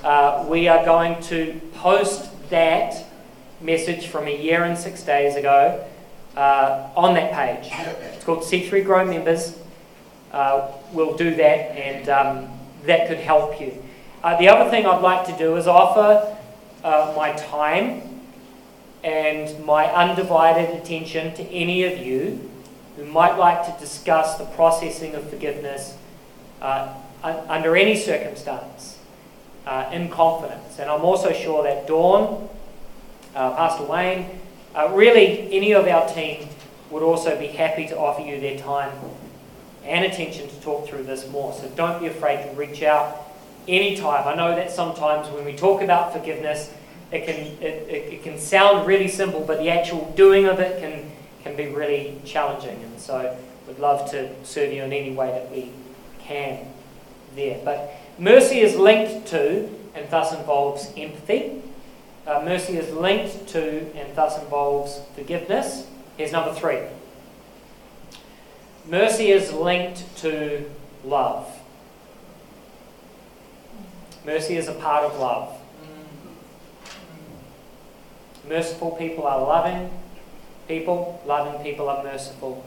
Uh, 0.04 0.44
we 0.48 0.68
are 0.68 0.84
going 0.84 1.20
to 1.24 1.60
post 1.74 2.30
that 2.50 3.04
message 3.60 4.08
from 4.08 4.26
a 4.26 4.36
year 4.36 4.64
and 4.64 4.76
six 4.76 5.02
days 5.02 5.36
ago 5.36 5.84
uh, 6.36 6.88
on 6.94 7.14
that 7.14 7.32
page. 7.32 7.72
It's 8.14 8.24
called 8.24 8.40
C3 8.40 8.84
Grow 8.84 9.04
Members. 9.04 9.58
Uh, 10.32 10.70
we'll 10.92 11.16
do 11.16 11.34
that, 11.36 11.76
and 11.76 12.08
um, 12.08 12.50
that 12.84 13.08
could 13.08 13.18
help 13.18 13.60
you. 13.60 13.82
Uh, 14.22 14.36
the 14.36 14.48
other 14.48 14.68
thing 14.70 14.84
I'd 14.84 15.02
like 15.02 15.26
to 15.28 15.36
do 15.38 15.56
is 15.56 15.66
offer 15.66 16.36
uh, 16.84 17.14
my 17.16 17.32
time 17.32 18.15
and 19.06 19.64
my 19.64 19.86
undivided 19.92 20.68
attention 20.76 21.32
to 21.32 21.44
any 21.44 21.84
of 21.84 22.04
you 22.04 22.50
who 22.96 23.04
might 23.04 23.36
like 23.36 23.64
to 23.64 23.80
discuss 23.80 24.36
the 24.36 24.44
processing 24.46 25.14
of 25.14 25.30
forgiveness 25.30 25.96
uh, 26.60 26.92
under 27.22 27.76
any 27.76 27.94
circumstance 27.94 28.98
uh, 29.64 29.88
in 29.92 30.08
confidence. 30.08 30.80
And 30.80 30.90
I'm 30.90 31.02
also 31.02 31.32
sure 31.32 31.62
that 31.62 31.86
Dawn, 31.86 32.48
uh, 33.36 33.54
Pastor 33.54 33.84
Wayne, 33.84 34.40
uh, 34.74 34.90
really 34.92 35.52
any 35.52 35.72
of 35.72 35.86
our 35.86 36.08
team 36.12 36.48
would 36.90 37.04
also 37.04 37.38
be 37.38 37.46
happy 37.46 37.86
to 37.86 37.96
offer 37.96 38.22
you 38.22 38.40
their 38.40 38.58
time 38.58 38.90
and 39.84 40.04
attention 40.04 40.48
to 40.48 40.60
talk 40.62 40.88
through 40.88 41.04
this 41.04 41.30
more. 41.30 41.52
So 41.52 41.70
don't 41.76 42.00
be 42.00 42.08
afraid 42.08 42.44
to 42.44 42.56
reach 42.56 42.82
out 42.82 43.24
anytime. 43.68 44.26
I 44.26 44.34
know 44.34 44.56
that 44.56 44.72
sometimes 44.72 45.28
when 45.28 45.44
we 45.44 45.54
talk 45.54 45.80
about 45.80 46.12
forgiveness, 46.12 46.72
it 47.12 47.24
can, 47.24 47.36
it, 47.62 47.88
it, 47.88 48.12
it, 48.14 48.22
can 48.22 48.38
sound 48.38 48.86
really 48.86 49.08
simple, 49.08 49.40
but 49.40 49.58
the 49.58 49.70
actual 49.70 50.12
doing 50.16 50.46
of 50.46 50.58
it 50.58 50.80
can, 50.80 51.10
can 51.42 51.56
be 51.56 51.68
really 51.74 52.20
challenging. 52.24 52.82
And 52.82 52.98
so 53.00 53.36
we'd 53.68 53.78
love 53.78 54.10
to 54.10 54.32
serve 54.44 54.72
you 54.72 54.82
in 54.82 54.92
any 54.92 55.12
way 55.12 55.28
that 55.28 55.50
we 55.50 55.70
can 56.18 56.66
there. 57.36 57.60
But 57.64 57.94
mercy 58.18 58.60
is 58.60 58.76
linked 58.76 59.28
to 59.28 59.68
and 59.94 60.10
thus 60.10 60.34
involves 60.34 60.92
empathy. 60.96 61.62
Uh, 62.26 62.42
mercy 62.44 62.76
is 62.76 62.92
linked 62.92 63.46
to 63.48 63.86
and 63.94 64.16
thus 64.16 64.42
involves 64.42 65.00
forgiveness. 65.14 65.86
Here's 66.16 66.32
number 66.32 66.52
three. 66.52 66.80
Mercy 68.84 69.30
is 69.30 69.52
linked 69.52 70.16
to 70.18 70.68
love. 71.04 71.48
Mercy 74.24 74.56
is 74.56 74.66
a 74.66 74.74
part 74.74 75.04
of 75.04 75.18
love. 75.20 75.55
Merciful 78.48 78.92
people 78.92 79.26
are 79.26 79.40
loving 79.40 79.90
people, 80.68 81.22
loving 81.26 81.62
people 81.62 81.88
are 81.88 82.02
merciful 82.02 82.64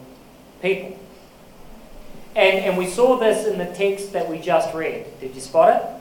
people. 0.62 0.98
And, 2.36 2.58
and 2.58 2.78
we 2.78 2.86
saw 2.86 3.16
this 3.16 3.46
in 3.46 3.58
the 3.58 3.66
text 3.66 4.12
that 4.12 4.28
we 4.28 4.38
just 4.38 4.72
read. 4.74 5.06
Did 5.20 5.34
you 5.34 5.40
spot 5.40 5.76
it? 5.76 6.00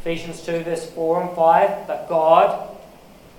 Ephesians 0.00 0.44
2, 0.44 0.60
verse 0.60 0.88
4 0.90 1.22
and 1.22 1.36
5. 1.36 1.86
But 1.86 2.08
God, 2.08 2.76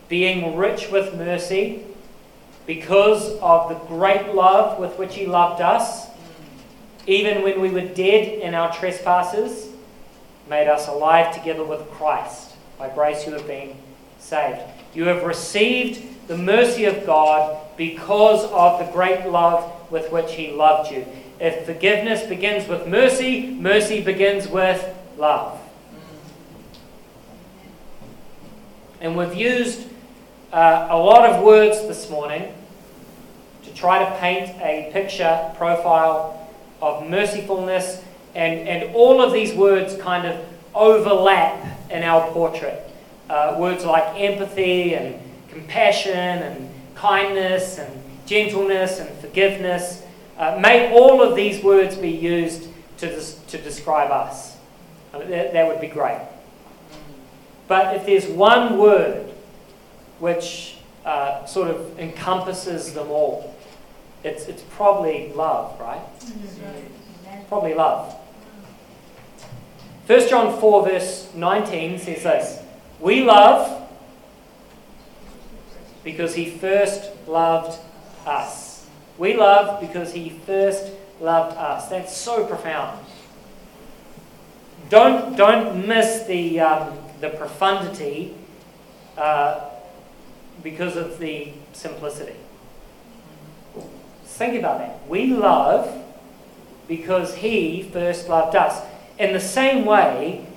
being 0.10 0.58
rich 0.58 0.90
with 0.92 1.16
mercy, 1.16 1.86
because 2.66 3.38
of 3.40 3.70
the 3.70 3.76
great 3.88 4.36
love 4.36 4.78
with 4.78 4.98
which 5.00 5.16
He 5.16 5.26
loved 5.26 5.62
us, 5.62 6.08
even 7.08 7.44
when 7.44 7.62
we 7.62 7.70
were 7.70 7.88
dead 7.88 8.40
in 8.40 8.54
our 8.54 8.72
trespasses, 8.74 9.70
made 10.50 10.68
us 10.68 10.88
alive 10.88 11.34
together 11.34 11.64
with 11.64 11.90
Christ. 11.92 12.52
By 12.78 12.90
grace 12.90 13.26
you 13.26 13.34
have 13.34 13.48
been 13.48 13.76
saved. 14.20 14.62
You 14.94 15.06
have 15.06 15.24
received 15.24 16.28
the 16.28 16.38
mercy 16.38 16.86
of 16.86 17.06
God 17.06 17.58
because 17.78 18.46
of 18.46 18.80
the 18.80 18.92
great 18.92 19.28
love 19.28 19.92
with 19.92 20.12
which 20.12 20.34
He 20.34 20.52
loved 20.52 20.92
you. 20.92 21.06
If 21.40 21.66
forgiveness 21.66 22.24
begins 22.28 22.68
with 22.68 22.88
mercy, 22.88 23.48
mercy 23.48 24.02
begins 24.02 24.48
with 24.48 24.84
love. 25.18 25.60
And 29.02 29.16
we've 29.16 29.34
used 29.34 29.88
uh, 30.52 30.88
a 30.90 30.98
lot 30.98 31.30
of 31.30 31.44
words 31.44 31.82
this 31.88 32.10
morning 32.10 32.54
to 33.64 33.74
try 33.74 34.04
to 34.04 34.20
paint 34.20 34.50
a 34.62 34.90
picture, 34.92 35.52
profile 35.56 36.50
of 36.82 37.08
mercifulness, 37.08 38.04
and, 38.36 38.68
and 38.68 38.96
all 38.96 39.22
of 39.22 39.32
these 39.32 39.54
words 39.54 39.96
kind 39.96 40.28
of 40.28 40.46
overlap 40.76 41.66
in 41.90 42.04
our 42.04 42.30
portrait 42.32 42.89
uh, 43.30 43.56
words 43.58 43.86
like 43.86 44.20
empathy 44.20 44.96
and 44.96 45.20
compassion 45.50 46.14
and 46.14 46.70
kindness 46.96 47.78
and 47.78 48.02
gentleness 48.26 49.00
and 49.00 49.10
forgiveness. 49.20 50.04
Uh, 50.38 50.58
may 50.62 50.92
all 50.94 51.22
of 51.22 51.36
these 51.36 51.64
words 51.64 51.96
be 51.96 52.10
used 52.10 52.68
to, 52.98 53.08
des- 53.08 53.40
to 53.48 53.58
describe 53.58 54.12
us. 54.12 54.58
Mean, 55.14 55.30
that, 55.30 55.54
that 55.54 55.68
would 55.68 55.82
be 55.82 55.88
great. 55.88 56.22
But 57.68 57.96
if 57.96 58.06
there's 58.06 58.26
one 58.28 58.78
word 58.78 59.32
which 60.20 60.78
uh, 61.06 61.46
sort 61.46 61.70
of 61.70 62.00
encompasses 62.00 62.94
them 62.94 63.10
all, 63.10 63.56
it's, 64.24 64.46
it's 64.46 64.64
probably 64.72 65.32
love, 65.34 65.80
right? 65.80 66.02
Mm-hmm. 66.20 67.48
Probably 67.48 67.74
love. 67.74 68.16
1 70.08 70.28
John 70.28 70.60
4, 70.60 70.88
verse 70.88 71.30
19 71.36 72.00
says 72.00 72.24
this 72.24 72.60
we 73.00 73.24
love 73.24 73.88
because 76.04 76.36
he 76.36 76.50
first 76.50 77.12
loved 77.28 77.80
us. 78.26 78.88
We 79.18 79.36
love 79.36 79.80
because 79.80 80.14
he 80.14 80.30
first 80.30 80.92
loved 81.20 81.58
us. 81.58 81.88
That's 81.90 82.16
so 82.16 82.46
profound. 82.46 83.00
Don't, 84.90 85.36
don't 85.36 85.88
miss 85.88 86.24
the, 86.24 86.60
um, 86.62 86.98
the 87.22 87.30
profundity 87.30 88.36
uh, 89.18 89.70
because 90.64 90.96
of 90.96 91.20
the 91.20 91.52
simplicity. 91.74 92.36
Think 94.24 94.58
about 94.58 94.80
that. 94.80 95.08
We 95.08 95.28
love 95.28 96.06
because 96.88 97.36
he 97.36 97.84
first 97.84 98.30
loved 98.30 98.56
us. 98.56 98.84
In 99.20 99.34
the 99.34 99.40
same 99.40 99.86
way, 99.86 100.48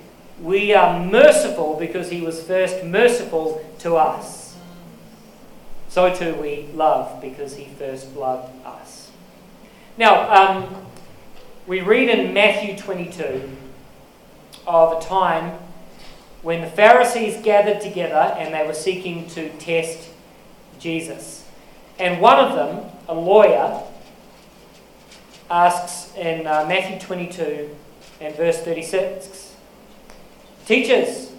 we 0.41 0.73
are 0.73 1.03
merciful 1.03 1.77
because 1.77 2.09
he 2.09 2.21
was 2.21 2.41
first 2.41 2.83
merciful 2.83 3.63
to 3.79 3.95
us. 3.95 4.55
So 5.89 6.13
too 6.13 6.33
we 6.35 6.67
love 6.73 7.21
because 7.21 7.55
he 7.55 7.65
first 7.77 8.15
loved 8.15 8.51
us. 8.65 9.11
Now, 9.97 10.31
um, 10.31 10.85
we 11.67 11.81
read 11.81 12.09
in 12.09 12.33
Matthew 12.33 12.75
22 12.75 13.49
of 14.65 14.97
a 14.97 15.05
time 15.05 15.59
when 16.41 16.61
the 16.61 16.67
Pharisees 16.67 17.41
gathered 17.43 17.79
together 17.79 18.35
and 18.37 18.53
they 18.53 18.65
were 18.65 18.73
seeking 18.73 19.27
to 19.29 19.49
test 19.57 20.09
Jesus. 20.79 21.45
And 21.99 22.19
one 22.19 22.39
of 22.39 22.55
them, 22.55 22.89
a 23.07 23.13
lawyer, 23.13 23.81
asks 25.49 26.15
in 26.17 26.47
uh, 26.47 26.65
Matthew 26.67 26.99
22 26.99 27.75
and 28.19 28.35
verse 28.35 28.59
36 28.61 29.53
Teachers, 30.65 31.31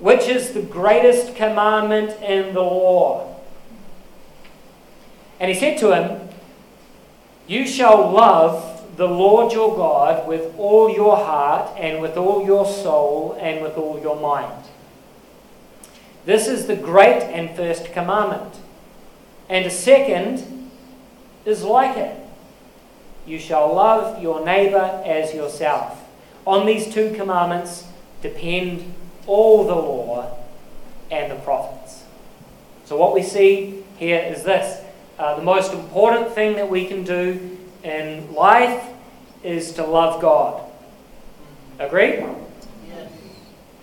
which 0.00 0.22
is 0.22 0.52
the 0.52 0.62
greatest 0.62 1.36
commandment 1.36 2.20
in 2.22 2.54
the 2.54 2.60
law? 2.60 3.36
And 5.40 5.50
he 5.50 5.58
said 5.58 5.78
to 5.78 5.92
him, 5.92 6.28
You 7.46 7.66
shall 7.66 8.10
love 8.10 8.96
the 8.96 9.08
Lord 9.08 9.52
your 9.52 9.76
God 9.76 10.26
with 10.26 10.54
all 10.58 10.90
your 10.90 11.16
heart 11.16 11.70
and 11.78 12.02
with 12.02 12.16
all 12.16 12.44
your 12.44 12.66
soul 12.66 13.38
and 13.40 13.62
with 13.62 13.76
all 13.76 14.00
your 14.00 14.18
mind. 14.18 14.64
This 16.24 16.48
is 16.48 16.66
the 16.66 16.76
great 16.76 17.22
and 17.22 17.56
first 17.56 17.92
commandment. 17.92 18.54
And 19.48 19.64
a 19.64 19.70
second 19.70 20.70
is 21.46 21.62
like 21.62 21.96
it. 21.96 22.16
You 23.26 23.38
shall 23.38 23.72
love 23.72 24.22
your 24.22 24.44
neighbor 24.44 25.02
as 25.06 25.32
yourself. 25.32 26.04
On 26.46 26.66
these 26.66 26.92
two 26.92 27.14
commandments 27.14 27.87
depend 28.22 28.94
all 29.26 29.64
the 29.64 29.74
law 29.74 30.38
and 31.10 31.30
the 31.30 31.36
prophets. 31.36 32.04
So, 32.84 32.96
what 32.96 33.14
we 33.14 33.22
see 33.22 33.84
here 33.98 34.18
is 34.18 34.44
this 34.44 34.84
uh, 35.18 35.36
the 35.36 35.42
most 35.42 35.72
important 35.72 36.32
thing 36.32 36.56
that 36.56 36.70
we 36.70 36.86
can 36.86 37.04
do 37.04 37.58
in 37.82 38.32
life 38.34 38.84
is 39.42 39.72
to 39.72 39.84
love 39.84 40.20
God. 40.20 40.62
Agree? 41.78 42.24
Yes. 42.86 43.10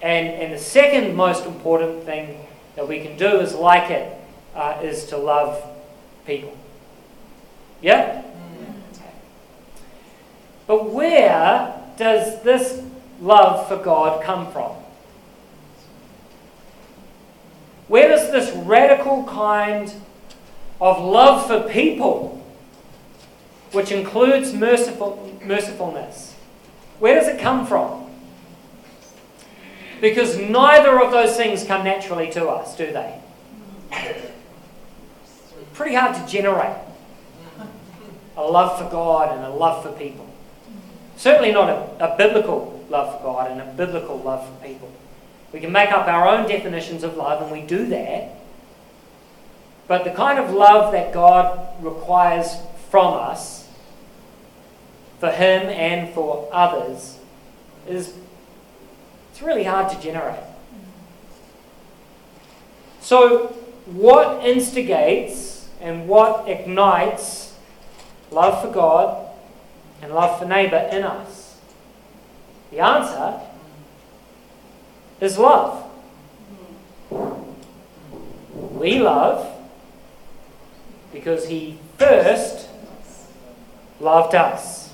And, 0.02 0.28
and 0.28 0.54
the 0.54 0.58
second 0.58 1.16
most 1.16 1.46
important 1.46 2.04
thing 2.04 2.46
that 2.76 2.88
we 2.88 3.00
can 3.00 3.18
do 3.18 3.40
is 3.40 3.54
like 3.54 3.90
it, 3.90 4.18
uh, 4.54 4.80
is 4.82 5.06
to 5.08 5.18
love 5.18 5.62
people. 6.26 6.58
Yeah? 7.82 8.24
But 10.68 10.90
where 10.90 11.80
does 11.98 12.42
this 12.44 12.82
love 13.22 13.68
for 13.68 13.78
God 13.78 14.24
come 14.24 14.52
from? 14.52 14.72
Where 17.88 18.08
does 18.08 18.32
this 18.32 18.52
radical 18.56 19.24
kind 19.26 19.94
of 20.82 21.04
love 21.04 21.48
for 21.48 21.70
people 21.70 22.36
which 23.76 23.92
includes 23.92 24.54
merciful, 24.54 25.38
mercifulness. 25.44 26.34
Where 27.00 27.16
does 27.16 27.28
it 27.28 27.40
come 27.40 27.68
from? 27.68 28.10
Because 30.02 30.38
neither 30.38 31.02
of 31.02 31.12
those 31.12 31.36
things 31.36 31.64
come 31.64 31.84
naturally 31.84 32.32
to 32.32 32.48
us, 32.48 32.76
do 32.76 32.92
they? 32.92 33.20
Pretty 35.74 35.96
hard 35.96 36.16
to 36.16 36.26
generate 36.32 36.78
a 38.38 38.44
love 38.44 38.78
for 38.78 38.90
God 38.90 39.36
and 39.36 39.46
a 39.46 39.50
love 39.50 39.84
for 39.84 39.92
people. 39.92 40.28
Certainly 41.18 41.52
not 41.52 41.70
a, 41.70 42.14
a 42.14 42.18
biblical 42.18 42.75
love 42.90 43.18
for 43.18 43.24
God 43.24 43.52
and 43.52 43.62
a 43.62 43.66
biblical 43.66 44.18
love 44.18 44.48
for 44.48 44.66
people. 44.66 44.92
We 45.52 45.60
can 45.60 45.72
make 45.72 45.92
up 45.92 46.08
our 46.08 46.28
own 46.28 46.48
definitions 46.48 47.04
of 47.04 47.16
love, 47.16 47.42
and 47.42 47.52
we 47.52 47.62
do 47.62 47.86
that. 47.88 48.32
But 49.88 50.04
the 50.04 50.12
kind 50.12 50.40
of 50.40 50.52
love 50.52 50.92
that 50.92 51.14
God 51.14 51.84
requires 51.84 52.56
from 52.90 53.14
us 53.14 53.70
for 55.20 55.32
him 55.32 55.70
and 55.70 56.14
for 56.14 56.50
others 56.52 57.20
is 57.88 58.14
it's 59.32 59.42
really 59.42 59.64
hard 59.64 59.90
to 59.92 60.00
generate. 60.02 60.40
So, 63.02 63.48
what 63.86 64.44
instigates 64.44 65.70
and 65.80 66.08
what 66.08 66.50
ignites 66.50 67.56
love 68.32 68.62
for 68.62 68.72
God 68.74 69.30
and 70.02 70.14
love 70.14 70.40
for 70.40 70.46
neighbour 70.46 70.90
in 70.92 71.04
us? 71.04 71.45
The 72.72 72.80
answer 72.80 73.40
is 75.22 75.38
love. 75.38 75.84
We 78.72 79.00
love 79.00 79.52
because 81.14 81.48
He 81.48 81.80
first 81.98 82.68
loved 84.00 84.36
us. 84.36 84.94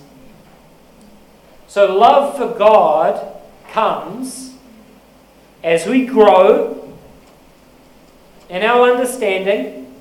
So, 1.68 1.96
love 1.96 2.38
for 2.38 2.58
God 2.58 3.36
comes 3.72 4.54
as 5.64 5.88
we 5.88 6.06
grow 6.06 6.96
in 8.50 8.64
our 8.64 8.92
understanding 8.92 9.94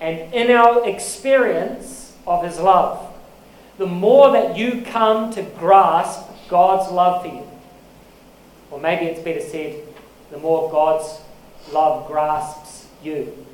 and 0.00 0.32
in 0.34 0.50
our 0.50 0.88
experience 0.88 2.16
of 2.26 2.42
His 2.42 2.58
love. 2.58 3.14
The 3.76 3.86
more 3.86 4.32
that 4.32 4.56
you 4.56 4.82
come 4.82 5.32
to 5.34 5.42
grasp 5.42 6.28
God's 6.54 6.88
love 6.92 7.22
for 7.22 7.28
you, 7.34 7.44
or 8.70 8.78
maybe 8.78 9.06
it's 9.06 9.18
better 9.18 9.40
said, 9.40 9.82
the 10.30 10.38
more 10.38 10.70
God's 10.70 11.20
love 11.72 12.06
grasps 12.06 12.86
you, 13.02 13.44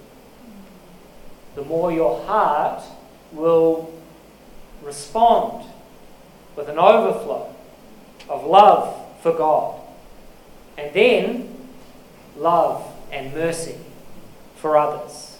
the 1.54 1.62
more 1.62 1.90
your 1.90 2.22
heart 2.26 2.82
will 3.32 3.90
respond 4.82 5.64
with 6.54 6.68
an 6.68 6.78
overflow 6.78 7.54
of 8.28 8.44
love 8.44 8.94
for 9.22 9.32
God. 9.32 9.80
And 10.76 10.92
then 10.92 11.56
love 12.36 12.84
and 13.10 13.32
mercy 13.32 13.78
for 14.56 14.76
others. 14.76 15.38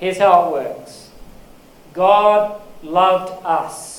Here's 0.00 0.18
how 0.18 0.48
it 0.48 0.50
works 0.50 1.08
God 1.92 2.60
loved 2.82 3.32
us. 3.44 3.91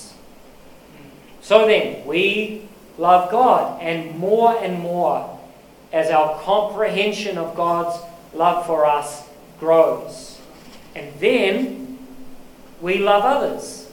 So 1.44 1.68
then, 1.68 2.06
we 2.06 2.70
love 2.98 3.30
God, 3.30 3.82
and 3.82 4.18
more 4.18 4.58
and 4.64 4.80
more 4.80 5.40
as 5.92 6.10
our 6.10 6.40
comprehension 6.42 7.38
of 7.38 7.54
God's 7.54 8.02
love 8.34 8.66
for 8.66 8.86
us 8.86 9.28
grows. 9.60 10.40
And 10.96 11.14
then 11.20 12.00
we 12.82 13.00
love 13.00 13.24
others 13.24 13.90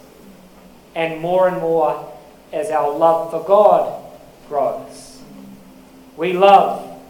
and 0.95 1.21
more 1.21 1.49
and 1.49 1.59
more 1.61 2.13
as 2.53 2.71
our 2.71 2.97
love 2.97 3.33
for 3.33 3.43
God 3.45 4.01
grows. 4.49 5.21
We 6.17 6.33
love 6.33 7.01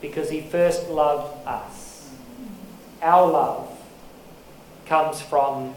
because 0.00 0.30
He 0.30 0.40
first 0.40 0.88
loved 0.88 1.46
us. 1.46 2.10
Our 3.02 3.30
love 3.30 3.76
comes 4.86 5.20
from 5.20 5.74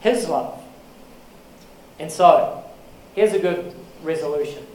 His 0.00 0.28
love. 0.28 0.62
And 1.98 2.10
so, 2.10 2.63
here's 3.14 3.32
a 3.32 3.38
good 3.38 3.74
resolution. 4.02 4.66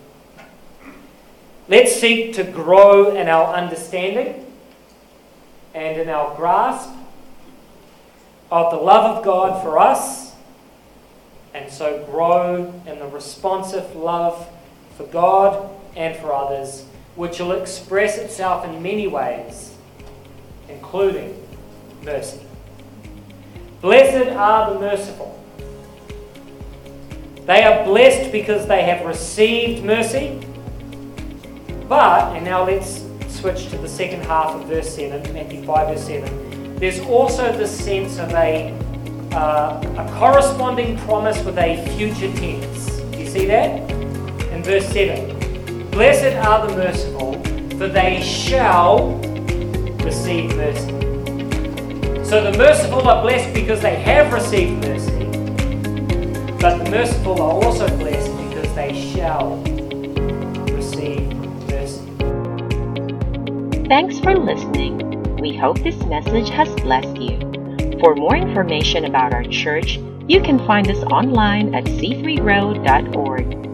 Let's 1.67 1.95
seek 1.95 2.34
to 2.36 2.43
grow 2.43 3.15
in 3.15 3.28
our 3.28 3.54
understanding 3.54 4.45
and 5.73 5.99
in 6.02 6.10
our 6.10 6.36
grasp 6.36 6.89
of 8.52 8.71
the 8.71 8.78
love 8.78 9.17
of 9.17 9.23
God 9.23 9.62
for 9.62 9.78
us 9.78 10.34
and 11.54 11.71
so 11.71 12.04
grow 12.06 12.73
in 12.86 12.99
the 12.99 13.08
responsive 13.08 13.95
love 13.95 14.47
for 14.97 15.06
God 15.06 15.69
and 15.95 16.15
for 16.17 16.34
others, 16.34 16.86
which 17.15 17.39
will 17.39 17.52
express 17.52 18.17
itself 18.17 18.65
in 18.65 18.82
many 18.82 19.08
ways, 19.08 19.75
including 20.67 21.45
mercy. 22.04 22.41
Blessed 23.82 24.30
are 24.32 24.73
the 24.73 24.80
merciful. 24.80 25.38
They 27.50 27.64
are 27.64 27.84
blessed 27.84 28.32
because 28.32 28.68
they 28.68 28.84
have 28.84 29.04
received 29.08 29.84
mercy. 29.84 30.40
But, 31.88 32.36
and 32.36 32.46
now 32.46 32.64
let's 32.64 33.06
switch 33.28 33.70
to 33.70 33.78
the 33.80 33.90
second 33.90 34.22
half 34.26 34.54
of 34.54 34.68
verse 34.68 34.94
7, 34.94 35.34
Matthew 35.34 35.66
5, 35.66 35.88
verse 35.88 36.06
7. 36.06 36.76
there's 36.76 37.00
also 37.00 37.52
the 37.52 37.66
sense 37.66 38.20
of 38.20 38.30
a, 38.34 38.72
uh, 39.32 39.82
a 39.98 40.20
corresponding 40.20 40.96
promise 41.00 41.44
with 41.44 41.58
a 41.58 41.84
future 41.98 42.32
tense. 42.38 42.98
Do 42.98 43.18
you 43.18 43.28
see 43.28 43.48
that? 43.48 43.90
In 44.52 44.62
verse 44.62 44.86
7 44.90 45.90
Blessed 45.90 46.36
are 46.46 46.68
the 46.68 46.76
merciful, 46.76 47.34
for 47.80 47.88
they 47.88 48.22
shall 48.22 49.16
receive 50.04 50.56
mercy. 50.56 50.92
So 52.24 52.44
the 52.52 52.56
merciful 52.60 53.08
are 53.08 53.24
blessed 53.24 53.56
because 53.56 53.82
they 53.82 53.96
have 53.96 54.32
received 54.32 54.86
mercy, 54.86 55.09
merciful 56.89 57.41
are 57.41 57.63
also 57.63 57.88
blessed 57.97 58.36
because 58.38 58.73
they 58.75 58.93
shall 59.13 59.58
receive 60.73 61.32
mercy. 61.69 61.99
Thanks 63.88 64.19
for 64.19 64.36
listening. 64.36 64.97
We 65.38 65.56
hope 65.56 65.80
this 65.84 65.97
message 66.06 66.49
has 66.49 66.69
blessed 66.82 67.17
you. 67.17 67.39
For 67.99 68.15
more 68.15 68.36
information 68.36 69.06
about 69.06 69.34
our 69.34 69.43
church, 69.43 69.97
you 70.28 70.41
can 70.41 70.58
find 70.65 70.89
us 70.89 71.04
online 71.04 71.75
at 71.75 71.86
c3road.org 71.86 73.68